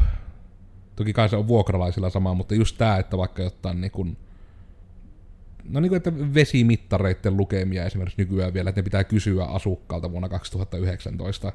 Toki 0.96 1.14
kai 1.14 1.30
se 1.30 1.36
on 1.36 1.48
vuokralaisilla 1.48 2.10
sama, 2.10 2.34
mutta 2.34 2.56
just 2.56 2.78
tää, 2.78 2.98
että 2.98 3.18
vaikka 3.18 3.44
jotain 3.44 3.82
niin 3.82 3.92
kuin, 3.92 4.18
no 5.70 5.80
niin 5.80 5.90
kuin, 5.90 5.98
että 5.98 6.14
vesimittareiden 6.34 7.38
lukemia 7.38 7.86
esimerkiksi 7.86 8.22
nykyään 8.22 8.54
vielä, 8.54 8.70
että 8.70 8.82
ne 8.82 8.84
pitää 8.84 9.04
kysyä 9.04 9.46
asukkaalta 9.46 10.12
vuonna 10.12 10.30
2019 10.30 11.52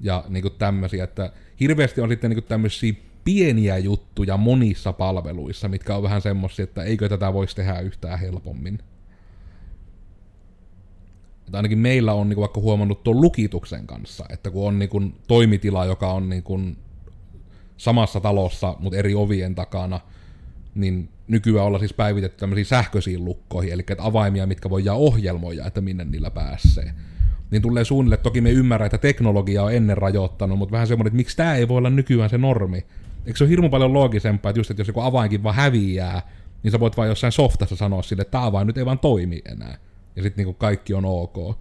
ja 0.00 0.24
niin 0.28 0.42
kuin 0.42 0.54
tämmöisiä, 0.58 1.04
että 1.04 1.32
hirveästi 1.60 2.00
on 2.00 2.08
sitten 2.08 2.30
niin 2.30 2.36
kuin 2.36 2.48
tämmöisiä 2.48 2.92
pieniä 3.24 3.78
juttuja 3.78 4.36
monissa 4.36 4.92
palveluissa, 4.92 5.68
mitkä 5.68 5.96
on 5.96 6.02
vähän 6.02 6.22
semmoisia, 6.22 6.62
että 6.62 6.82
eikö 6.82 7.08
tätä 7.08 7.32
voisi 7.32 7.56
tehdä 7.56 7.80
yhtään 7.80 8.18
helpommin. 8.18 8.78
Että 11.46 11.58
ainakin 11.58 11.78
meillä 11.78 12.12
on 12.12 12.28
niin 12.28 12.34
kuin 12.34 12.42
vaikka 12.42 12.60
huomannut 12.60 13.02
tuon 13.02 13.20
lukituksen 13.20 13.86
kanssa, 13.86 14.24
että 14.28 14.50
kun 14.50 14.68
on 14.68 14.78
niin 14.78 14.88
kuin 14.88 15.14
toimitila, 15.28 15.84
joka 15.84 16.12
on 16.12 16.28
niin 16.28 16.42
kuin 16.42 16.76
samassa 17.76 18.20
talossa, 18.20 18.76
mutta 18.78 18.98
eri 18.98 19.14
ovien 19.14 19.54
takana, 19.54 20.00
niin 20.74 21.08
nykyään 21.28 21.66
olla 21.66 21.78
siis 21.78 21.92
päivitetty 21.92 22.38
tämmöisiin 22.40 22.66
sähköisiin 22.66 23.24
lukkoihin, 23.24 23.72
eli 23.72 23.84
että 23.90 24.04
avaimia, 24.04 24.46
mitkä 24.46 24.70
voidaan 24.70 24.98
ohjelmoida, 24.98 25.66
että 25.66 25.80
minne 25.80 26.04
niillä 26.04 26.30
pääsee. 26.30 26.94
Niin 27.50 27.62
tulee 27.62 27.84
suunnille, 27.84 28.16
toki 28.16 28.40
me 28.40 28.50
ymmärrä, 28.50 28.86
että 28.86 28.98
teknologia 28.98 29.62
on 29.62 29.74
ennen 29.74 29.98
rajoittanut, 29.98 30.58
mutta 30.58 30.72
vähän 30.72 30.86
semmoinen, 30.86 31.08
että 31.08 31.16
miksi 31.16 31.36
tämä 31.36 31.54
ei 31.54 31.68
voi 31.68 31.78
olla 31.78 31.90
nykyään 31.90 32.30
se 32.30 32.38
normi. 32.38 32.84
Eikö 33.26 33.38
se 33.38 33.44
ole 33.44 33.50
hirmu 33.50 33.68
paljon 33.68 33.92
loogisempaa, 33.92 34.50
että 34.50 34.60
just, 34.60 34.70
että 34.70 34.80
jos 34.80 34.88
joku 34.88 35.00
avainkin 35.00 35.42
vaan 35.42 35.54
häviää, 35.54 36.22
niin 36.62 36.70
sä 36.70 36.80
voit 36.80 36.96
vaan 36.96 37.08
jossain 37.08 37.32
softassa 37.32 37.76
sanoa 37.76 38.02
sille, 38.02 38.22
että 38.22 38.30
tämä 38.30 38.46
avain 38.46 38.66
nyt 38.66 38.78
ei 38.78 38.86
vaan 38.86 38.98
toimi 38.98 39.42
enää. 39.44 39.78
Ja 40.16 40.22
sitten 40.22 40.44
niin 40.44 40.54
kaikki 40.54 40.94
on 40.94 41.04
ok. 41.04 41.58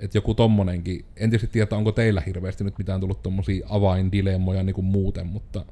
Että 0.00 0.18
joku 0.18 0.34
tommonenkin, 0.34 1.04
en 1.16 1.30
tietysti 1.30 1.52
tiedä, 1.52 1.76
onko 1.76 1.92
teillä 1.92 2.22
hirveästi 2.26 2.64
nyt 2.64 2.78
mitään 2.78 3.00
tullut 3.00 3.22
tommosia 3.22 3.66
avaindilemmoja 3.70 4.72
kuin 4.74 4.84
muuten, 4.84 5.26
mutta 5.26 5.64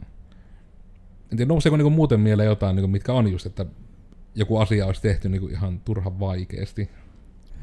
en 1.33 1.37
tiedä, 1.37 1.49
nouseeko 1.49 1.77
niin 1.77 1.93
muuten 1.93 2.21
mieleen 2.21 2.47
jotain, 2.47 2.77
kuin 2.77 2.91
mitkä 2.91 3.13
on 3.13 3.33
just, 3.33 3.47
että 3.47 3.67
joku 4.35 4.57
asia 4.57 4.87
olisi 4.87 5.03
tehty 5.03 5.29
niin 5.29 5.41
kuin 5.41 5.53
ihan 5.53 5.81
turhan 5.81 6.21
vaikeasti. 6.21 6.91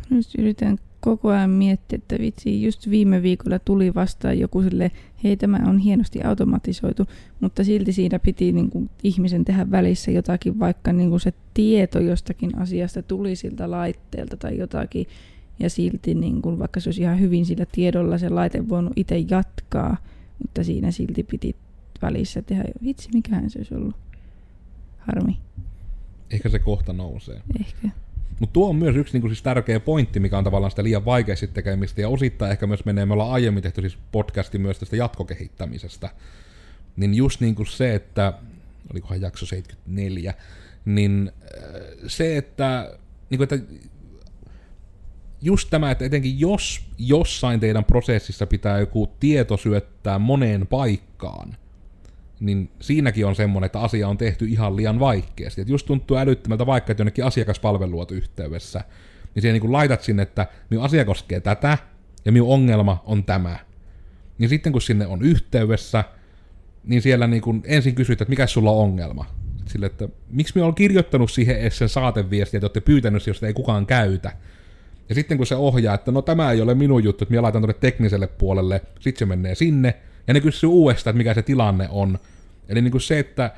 Nyt 0.09 0.27
yritän 0.37 0.77
koko 1.01 1.29
ajan 1.29 1.49
miettiä, 1.49 1.95
että 1.95 2.15
vitsi, 2.19 2.63
just 2.63 2.89
viime 2.89 3.21
viikolla 3.21 3.59
tuli 3.59 3.93
vastaan 3.93 4.39
joku 4.39 4.61
sille, 4.61 4.91
hei 5.23 5.37
tämä 5.37 5.59
on 5.67 5.77
hienosti 5.77 6.23
automatisoitu, 6.23 7.05
mutta 7.39 7.63
silti 7.63 7.93
siinä 7.93 8.19
piti 8.19 8.51
niin 8.51 8.69
kuin, 8.69 8.89
ihmisen 9.03 9.45
tehdä 9.45 9.71
välissä 9.71 10.11
jotakin, 10.11 10.59
vaikka 10.59 10.93
niin 10.93 11.09
kuin 11.09 11.19
se 11.19 11.33
tieto 11.53 11.99
jostakin 11.99 12.57
asiasta 12.57 13.01
tuli 13.01 13.35
siltä 13.35 13.71
laitteelta 13.71 14.37
tai 14.37 14.57
jotakin, 14.57 15.07
ja 15.59 15.69
silti 15.69 16.13
niin 16.13 16.41
kun, 16.41 16.59
vaikka 16.59 16.79
se 16.79 16.89
olisi 16.89 17.01
ihan 17.01 17.19
hyvin 17.19 17.45
sillä 17.45 17.65
tiedolla 17.71 18.17
se 18.17 18.29
laite 18.29 18.69
voinut 18.69 18.93
itse 18.95 19.17
jatkaa, 19.17 19.97
mutta 20.41 20.63
siinä 20.63 20.91
silti 20.91 21.23
piti 21.23 21.55
välissä 22.01 22.41
tehdä, 22.41 22.63
vitsi 22.83 23.09
mikähän 23.13 23.49
se 23.49 23.59
olisi 23.59 23.75
ollut. 23.75 23.95
Harmi. 24.97 25.37
Ehkä 26.31 26.49
se 26.49 26.59
kohta 26.59 26.93
nousee. 26.93 27.41
Ehkä. 27.59 28.00
Mutta 28.39 28.53
tuo 28.53 28.69
on 28.69 28.75
myös 28.75 28.95
yksi 28.95 29.19
niin 29.19 29.29
siis 29.29 29.41
tärkeä 29.41 29.79
pointti, 29.79 30.19
mikä 30.19 30.37
on 30.37 30.43
tavallaan 30.43 30.71
sitä 30.71 30.83
liian 30.83 31.05
vaikeasti 31.05 31.47
tekemistä, 31.47 32.01
ja 32.01 32.09
osittain 32.09 32.51
ehkä 32.51 32.67
myös 32.67 32.85
menee, 32.85 33.05
me 33.05 33.13
ollaan 33.13 33.31
aiemmin 33.31 33.63
tehty 33.63 33.81
siis 33.81 33.97
podcasti 34.11 34.57
myös 34.57 34.79
tästä 34.79 34.95
jatkokehittämisestä. 34.95 36.09
Niin 36.95 37.13
just 37.13 37.41
niin 37.41 37.55
kuin 37.55 37.67
se, 37.67 37.95
että, 37.95 38.33
olikohan 38.91 39.21
jakso 39.21 39.45
74, 39.45 40.33
niin 40.85 41.31
äh, 41.41 41.81
se, 42.07 42.37
että, 42.37 42.97
niin 43.29 43.37
kuin, 43.37 43.43
että 43.43 43.73
just 45.41 45.69
tämä, 45.69 45.91
että 45.91 46.05
etenkin 46.05 46.39
jos 46.39 46.81
jossain 46.97 47.59
teidän 47.59 47.85
prosessissa 47.85 48.47
pitää 48.47 48.79
joku 48.79 49.11
tieto 49.19 49.57
syöttää 49.57 50.19
moneen 50.19 50.67
paikkaan, 50.67 51.57
niin 52.41 52.71
siinäkin 52.79 53.25
on 53.25 53.35
semmoinen, 53.35 53.65
että 53.65 53.79
asia 53.79 54.07
on 54.07 54.17
tehty 54.17 54.45
ihan 54.45 54.75
liian 54.75 54.99
vaikeasti. 54.99 55.61
Että 55.61 55.73
just 55.73 55.85
tuntuu 55.85 56.17
älyttömältä 56.17 56.65
vaikka, 56.65 56.91
että 56.91 57.01
jonnekin 57.01 57.25
asiakaspalveluot 57.25 58.11
yhteydessä, 58.11 58.83
niin 59.35 59.41
siihen 59.41 59.61
niin 59.61 59.71
laitat 59.71 60.01
sinne, 60.01 60.23
että 60.23 60.47
minun 60.69 60.85
asia 60.85 61.05
koskee 61.05 61.39
tätä, 61.39 61.77
ja 62.25 62.31
minun 62.31 62.53
ongelma 62.53 63.03
on 63.05 63.23
tämä. 63.23 63.59
Niin 64.37 64.49
sitten 64.49 64.71
kun 64.71 64.81
sinne 64.81 65.07
on 65.07 65.21
yhteydessä, 65.21 66.03
niin 66.83 67.01
siellä 67.01 67.27
niin 67.27 67.41
kuin 67.41 67.63
ensin 67.65 67.95
kysyt, 67.95 68.21
että 68.21 68.29
mikä 68.29 68.47
sulla 68.47 68.71
on 68.71 68.83
ongelma. 68.83 69.25
Sille, 69.65 69.85
että 69.85 70.09
miksi 70.29 70.53
minä 70.55 70.65
olen 70.65 70.75
kirjoittanut 70.75 71.31
siihen 71.31 71.59
edes 71.59 71.77
sen 71.77 71.89
saateviestiä, 71.89 72.57
että 72.57 72.65
olette 72.65 72.81
pyytänyt, 72.81 73.27
jos 73.27 73.43
ei 73.43 73.53
kukaan 73.53 73.85
käytä. 73.85 74.31
Ja 75.09 75.15
sitten 75.15 75.37
kun 75.37 75.47
se 75.47 75.55
ohjaa, 75.55 75.95
että 75.95 76.11
no 76.11 76.21
tämä 76.21 76.51
ei 76.51 76.61
ole 76.61 76.75
minun 76.75 77.03
juttu, 77.03 77.23
että 77.23 77.31
minä 77.31 77.41
laitan 77.41 77.61
tuonne 77.61 77.79
tekniselle 77.79 78.27
puolelle, 78.27 78.81
sitten 78.99 79.19
se 79.19 79.25
menee 79.25 79.55
sinne, 79.55 79.95
ja 80.27 80.33
ne 80.33 80.39
kysyy 80.39 80.69
uudestaan, 80.69 81.11
että 81.11 81.17
mikä 81.17 81.33
se 81.33 81.41
tilanne 81.41 81.87
on. 81.89 82.19
Eli 82.69 82.81
niin 82.81 82.91
kuin 82.91 83.01
se, 83.01 83.19
että 83.19 83.51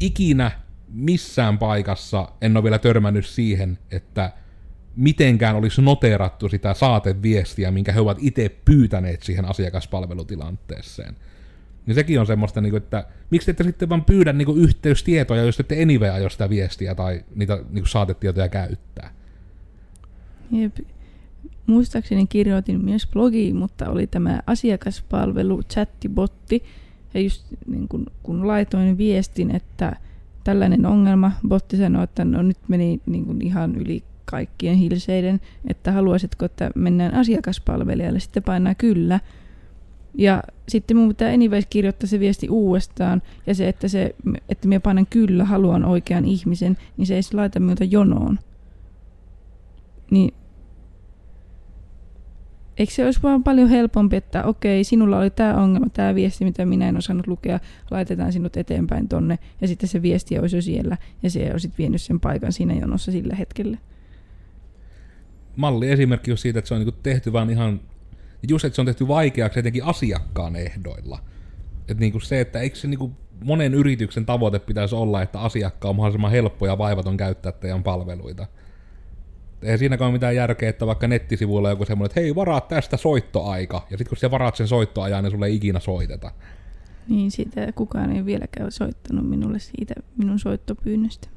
ikinä 0.00 0.50
missään 0.88 1.58
paikassa 1.58 2.28
en 2.40 2.56
ole 2.56 2.64
vielä 2.64 2.78
törmännyt 2.78 3.26
siihen, 3.26 3.78
että 3.90 4.32
mitenkään 4.96 5.56
olisi 5.56 5.82
noteerattu 5.82 6.48
sitä 6.48 6.74
saateviestiä, 6.74 7.70
minkä 7.70 7.92
he 7.92 8.00
ovat 8.00 8.18
itse 8.20 8.48
pyytäneet 8.64 9.22
siihen 9.22 9.44
asiakaspalvelutilanteeseen. 9.44 11.16
Niin 11.86 11.94
sekin 11.94 12.20
on 12.20 12.26
semmoista, 12.26 12.60
niin 12.60 12.70
kuin, 12.70 12.82
että 12.82 13.06
miksi 13.30 13.50
ette 13.50 13.64
sitten 13.64 13.88
vaan 13.88 14.04
pyydä 14.04 14.32
niin 14.32 14.46
kuin, 14.46 14.60
yhteystietoja, 14.60 15.44
jos 15.44 15.60
ette 15.60 15.82
anyway 15.82 16.10
aio 16.10 16.28
sitä 16.28 16.50
viestiä 16.50 16.94
tai 16.94 17.24
niitä 17.34 17.56
niin 17.56 17.66
kuin, 17.66 17.86
saatetietoja 17.86 18.48
käyttää. 18.48 19.10
Jep. 20.50 20.76
Muistaakseni 21.66 22.26
kirjoitin 22.26 22.84
myös 22.84 23.06
blogiin, 23.12 23.56
mutta 23.56 23.90
oli 23.90 24.06
tämä 24.06 24.40
asiakaspalvelu 24.46 25.62
chattibotti. 25.62 26.62
Ja 27.14 27.20
just 27.20 27.46
niin 27.66 27.88
kun, 27.88 28.06
kun 28.22 28.46
laitoin 28.46 28.98
viestin, 28.98 29.50
että 29.50 29.96
tällainen 30.44 30.86
ongelma, 30.86 31.32
botti 31.48 31.76
sanoi, 31.76 32.04
että 32.04 32.24
no 32.24 32.42
nyt 32.42 32.58
meni 32.68 33.00
niin 33.06 33.24
kuin 33.24 33.42
ihan 33.42 33.74
yli 33.74 34.02
kaikkien 34.24 34.76
hilseiden, 34.76 35.40
että 35.66 35.92
haluaisitko, 35.92 36.44
että 36.44 36.70
mennään 36.74 37.14
asiakaspalvelijalle, 37.14 38.20
sitten 38.20 38.42
painaa 38.42 38.74
kyllä. 38.74 39.20
Ja 40.18 40.42
sitten 40.68 40.96
mun 40.96 41.08
pitää 41.08 41.32
anyways 41.32 41.66
kirjoittaa 41.70 42.08
se 42.08 42.20
viesti 42.20 42.48
uudestaan, 42.48 43.22
ja 43.46 43.54
se, 43.54 43.68
että, 43.68 43.88
se, 43.88 44.14
että 44.48 44.68
minä 44.68 44.80
painan 44.80 45.06
kyllä, 45.06 45.44
haluan 45.44 45.84
oikean 45.84 46.24
ihmisen, 46.24 46.76
niin 46.96 47.06
se 47.06 47.14
ei 47.14 47.22
laita 47.32 47.60
minulta 47.60 47.84
jonoon. 47.84 48.38
Niin 50.10 50.34
eikö 52.78 52.92
se 52.92 53.04
olisi 53.04 53.22
vaan 53.22 53.44
paljon 53.44 53.68
helpompi, 53.68 54.16
että 54.16 54.44
okei, 54.44 54.84
sinulla 54.84 55.18
oli 55.18 55.30
tämä 55.30 55.54
ongelma, 55.54 55.86
tämä 55.88 56.14
viesti, 56.14 56.44
mitä 56.44 56.66
minä 56.66 56.88
en 56.88 56.96
osannut 56.96 57.26
lukea, 57.26 57.60
laitetaan 57.90 58.32
sinut 58.32 58.56
eteenpäin 58.56 59.08
tonne, 59.08 59.38
ja 59.60 59.68
sitten 59.68 59.88
se 59.88 60.02
viesti 60.02 60.38
olisi 60.38 60.56
jo 60.56 60.62
siellä, 60.62 60.98
ja 61.22 61.30
se 61.30 61.48
olisi 61.52 61.72
vienyt 61.78 62.02
sen 62.02 62.20
paikan 62.20 62.52
siinä 62.52 62.74
jonossa 62.74 63.12
sillä 63.12 63.36
hetkellä. 63.36 63.78
Malli 65.56 65.90
esimerkki 65.90 66.30
on 66.30 66.38
siitä, 66.38 66.58
että 66.58 66.68
se 66.68 66.74
on 66.74 66.80
niin 66.80 66.94
tehty 67.02 67.32
vaan 67.32 67.50
ihan, 67.50 67.80
just 68.48 68.64
että 68.64 68.74
se 68.74 68.82
on 68.82 68.86
tehty 68.86 69.08
vaikeaksi 69.08 69.60
etenkin 69.60 69.84
asiakkaan 69.84 70.56
ehdoilla. 70.56 71.18
Niin 71.98 72.20
se, 72.22 72.40
että 72.40 72.60
eikö 72.60 72.76
se 72.76 72.88
niin 72.88 73.16
monen 73.44 73.74
yrityksen 73.74 74.26
tavoite 74.26 74.58
pitäisi 74.58 74.94
olla, 74.94 75.22
että 75.22 75.40
asiakkaan 75.40 75.90
on 75.90 75.96
mahdollisimman 75.96 76.30
helppo 76.30 76.66
ja 76.66 76.78
vaivaton 76.78 77.16
käyttää 77.16 77.52
teidän 77.52 77.82
palveluita 77.82 78.46
eihän 79.64 79.78
siinäkään 79.78 80.06
ole 80.06 80.12
mitään 80.12 80.36
järkeä, 80.36 80.68
että 80.68 80.86
vaikka 80.86 81.08
nettisivuilla 81.08 81.68
on 81.68 81.72
joku 81.72 81.84
semmoinen, 81.84 82.10
että 82.10 82.20
hei, 82.20 82.34
varaa 82.34 82.60
tästä 82.60 82.96
soittoaika, 82.96 83.86
ja 83.90 83.98
sitten 83.98 84.08
kun 84.08 84.16
sä 84.16 84.30
varaat 84.30 84.56
sen 84.56 84.68
soittoajan, 84.68 85.24
niin 85.24 85.30
sulle 85.30 85.46
ei 85.46 85.54
ikinä 85.54 85.80
soiteta. 85.80 86.30
Niin, 87.08 87.30
siitä 87.30 87.72
kukaan 87.72 88.16
ei 88.16 88.24
vieläkään 88.24 88.72
soittanut 88.72 89.30
minulle 89.30 89.58
siitä 89.58 89.94
minun 90.16 90.38
soittopyynnöstä. 90.38 91.28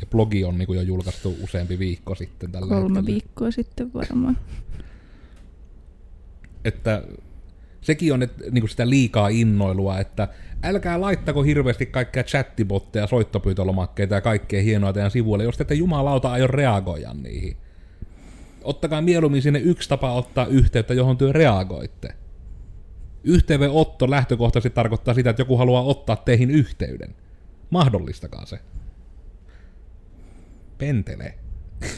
Ja 0.00 0.06
blogi 0.06 0.44
on 0.44 0.58
niin 0.58 0.74
jo 0.74 0.82
julkaistu 0.82 1.36
useampi 1.42 1.78
viikko 1.78 2.14
sitten 2.14 2.52
tällä 2.52 2.66
Kolme 2.66 2.82
hetkellä. 2.82 3.06
viikkoa 3.06 3.50
sitten 3.50 3.92
varmaan. 3.94 4.38
että 6.64 7.02
sekin 7.80 8.14
on 8.14 8.22
et, 8.22 8.32
niin 8.50 8.68
sitä 8.68 8.90
liikaa 8.90 9.28
innoilua, 9.28 9.98
että 9.98 10.28
älkää 10.62 11.00
laittako 11.00 11.42
hirveästi 11.42 11.86
kaikkea 11.86 12.22
chattibotteja, 12.22 13.06
soittopyytölomakkeita 13.06 14.14
ja 14.14 14.20
kaikkea 14.20 14.62
hienoa 14.62 14.92
teidän 14.92 15.10
sivuille, 15.10 15.44
jos 15.44 15.56
te 15.56 15.62
ette 15.62 15.74
jumalauta 15.74 16.32
aio 16.32 16.46
reagoida 16.46 17.14
niihin 17.14 17.56
ottakaa 18.68 19.02
mieluummin 19.02 19.42
sinne 19.42 19.58
yksi 19.58 19.88
tapa 19.88 20.12
ottaa 20.12 20.46
yhteyttä, 20.46 20.94
johon 20.94 21.16
työ 21.16 21.32
reagoitte. 21.32 22.14
Yhteydenotto 23.24 24.10
lähtökohtaisesti 24.10 24.74
tarkoittaa 24.74 25.14
sitä, 25.14 25.30
että 25.30 25.42
joku 25.42 25.56
haluaa 25.56 25.82
ottaa 25.82 26.16
teihin 26.16 26.50
yhteyden. 26.50 27.14
Mahdollistakaa 27.70 28.46
se. 28.46 28.58
Pentele. 30.78 31.34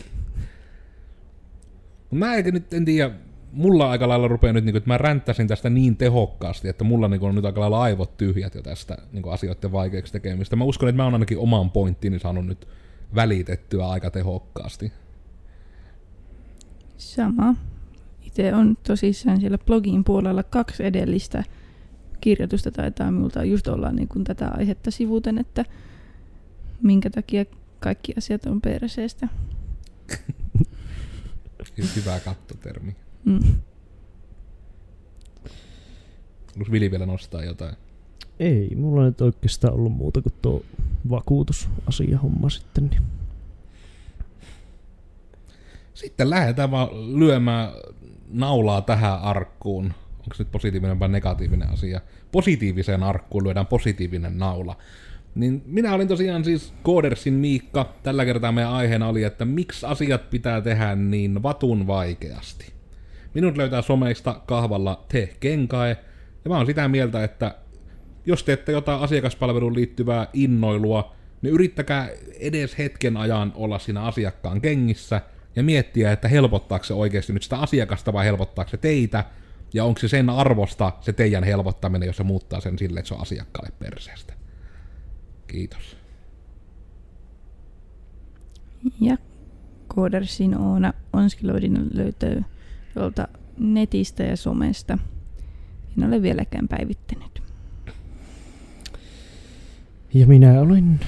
mä 2.11 2.35
en 2.35 2.45
nyt 2.55 2.75
en 2.75 2.85
tiedä, 2.85 3.11
mulla 3.53 3.91
aika 3.91 4.09
lailla 4.09 4.29
rupeaa 4.29 4.53
nyt, 4.53 4.65
niin 4.65 4.77
että 4.77 4.91
mä 4.91 4.99
ränttäsin 4.99 5.49
tästä 5.49 5.71
niin 5.71 5.97
tehokkaasti, 5.97 6.69
että 6.69 6.85
mulla 6.85 7.09
niin 7.09 7.23
on 7.23 7.35
nyt 7.35 7.45
aika 7.45 7.61
lailla 7.61 7.83
aivot 7.83 8.17
tyhjät 8.17 8.55
jo 8.55 8.63
tästä 8.63 8.99
niin 9.13 9.29
asioiden 9.29 9.73
vaikeaksi 9.73 10.13
tekemistä. 10.13 10.57
Mä 10.57 10.65
uskon, 10.65 10.89
että 10.89 10.97
mä 10.97 11.05
oon 11.05 11.15
ainakin 11.15 11.39
oman 11.39 11.71
pointtini 11.71 12.19
saanut 12.19 12.47
nyt 12.47 12.69
välitettyä 13.15 13.89
aika 13.89 14.11
tehokkaasti. 14.11 14.93
Sama. 17.01 17.55
Itse 18.23 18.55
on 18.55 18.77
tosissaan 18.87 19.41
siellä 19.41 19.59
blogin 19.59 20.05
puolella 20.05 20.43
kaksi 20.43 20.85
edellistä 20.85 21.45
kirjoitusta 22.21 22.71
taitaa 22.71 23.11
minulta 23.11 23.45
just 23.45 23.69
olla 23.69 23.93
niin 23.93 24.09
kuin 24.09 24.25
tätä 24.25 24.49
aihetta 24.49 24.91
sivuten, 24.91 25.39
että 25.39 25.65
minkä 26.83 27.11
takia 27.11 27.45
kaikki 27.79 28.15
asiat 28.19 28.47
on 28.47 28.61
perseestä. 28.61 29.29
Hyvä 31.97 32.21
kattotermi. 32.21 32.97
Mm. 33.25 33.41
Haluaisi 36.47 36.73
Vili 36.73 36.91
vielä 36.91 37.07
nostaa 37.07 37.45
jotain? 37.45 37.77
Ei, 38.41 38.75
mulla 38.77 39.05
nyt 39.05 39.21
oikeastaan 39.21 39.75
ollut 39.75 39.93
muuta 39.93 40.23
kuin 40.23 40.33
tuo 40.43 40.63
vakuutusasia 41.11 42.19
homma 42.19 42.51
sitten. 42.51 42.87
Niin. 42.87 43.03
Sitten 46.01 46.31
lähdetään 46.31 46.71
vaan 46.71 47.19
lyömään 47.19 47.69
naulaa 48.29 48.83
tähän 48.83 49.21
arkkuun. 49.21 49.85
Onko 50.19 50.35
se 50.35 50.43
nyt 50.43 50.53
positiivinen 50.53 50.99
vai 50.99 51.09
negatiivinen 51.09 51.71
asia? 51.71 52.01
Positiiviseen 52.33 53.03
arkkuun 53.03 53.45
lyödään 53.45 53.67
positiivinen 53.67 54.39
naula. 54.39 54.77
Niin 55.35 55.63
minä 55.67 55.95
olin 55.95 56.09
tosiaan 56.09 56.45
siis 56.45 56.75
Koodersin 56.83 57.35
Miikka. 57.35 57.95
Tällä 58.03 58.25
kertaa 58.25 58.53
meidän 58.53 58.73
aiheena 58.73 59.09
oli, 59.09 59.25
että 59.25 59.45
miksi 59.45 59.87
asiat 59.87 60.31
pitää 60.31 60.61
tehdä 60.61 60.95
niin 60.95 61.43
vatun 61.43 61.87
vaikeasti. 61.87 62.73
Minut 63.35 63.57
löytää 63.57 63.83
someista 63.83 64.41
kahvalla 64.47 65.05
te 65.09 65.37
kenkae. 65.41 65.97
Ja 66.45 66.51
mä 66.51 66.57
oon 66.57 66.67
sitä 66.67 66.89
mieltä, 66.89 67.25
että 67.25 67.55
jos 68.27 68.45
teette 68.45 68.73
jotain 68.73 69.01
asiakaspalveluun 69.01 69.75
liittyvää 69.75 70.27
innoilua, 70.33 71.17
niin 71.43 71.55
yrittäkää 71.55 72.09
edes 72.39 72.79
hetken 72.79 73.17
ajan 73.17 73.53
olla 73.55 73.79
siinä 73.79 74.03
asiakkaan 74.03 74.61
kengissä– 74.61 75.21
ja 75.61 75.65
miettiä, 75.65 76.13
että 76.13 76.29
helpottaako 76.29 76.85
se 76.85 76.95
oikeasti 76.95 77.33
nyt 77.33 77.43
sitä 77.43 77.59
asiakasta 77.59 78.13
vai 78.13 78.27
helpottaako 78.27 78.71
se 78.71 78.77
teitä, 78.77 79.25
ja 79.75 79.85
onko 79.85 80.01
se 80.01 80.09
sen 80.09 80.31
arvosta 80.31 80.93
se 81.01 81.13
teidän 81.13 81.45
helpottaminen, 81.45 82.07
jos 82.07 82.17
se 82.17 82.23
muuttaa 82.23 82.61
sen 82.61 82.79
silleen, 82.79 82.99
että 82.99 83.09
se 83.09 83.15
on 83.15 83.21
asiakkaalle 83.21 83.73
perseestä. 83.79 84.35
Kiitos. 85.47 85.97
Ja 89.01 89.17
Koodersin 89.89 90.59
Oona 90.59 90.93
Onskiloidin 91.13 91.87
löytyy 91.95 92.45
tuolta 92.95 93.29
netistä 93.59 94.23
ja 94.23 94.37
somesta. 94.37 94.99
En 95.99 96.05
ole 96.05 96.23
vieläkään 96.23 96.69
päivittänyt. 96.69 97.43
Ja 100.15 100.27
minä 100.27 100.61
olen 100.61 101.01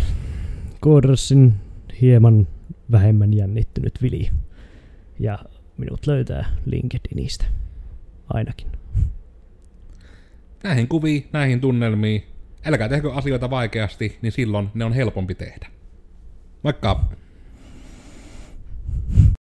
Koodersin 0.81 1.55
hieman 2.01 2.47
vähemmän 2.93 3.35
jännittynyt 3.35 4.03
Vili. 4.03 4.31
Ja 5.23 5.39
minut 5.77 6.07
löytää 6.07 6.57
LinkedInistä 6.67 7.45
ainakin. 8.29 8.67
Näihin 10.63 10.89
kuviin, 10.89 11.29
näihin 11.33 11.61
tunnelmiin. 11.61 12.25
Älkää 12.65 12.89
tehkö 12.89 13.13
asioita 13.15 13.51
vaikeasti, 13.51 14.19
niin 14.23 14.33
silloin 14.33 14.69
ne 14.75 14.85
on 14.85 14.93
helpompi 14.93 15.35
tehdä. 15.35 15.69
Moikka! 16.63 17.05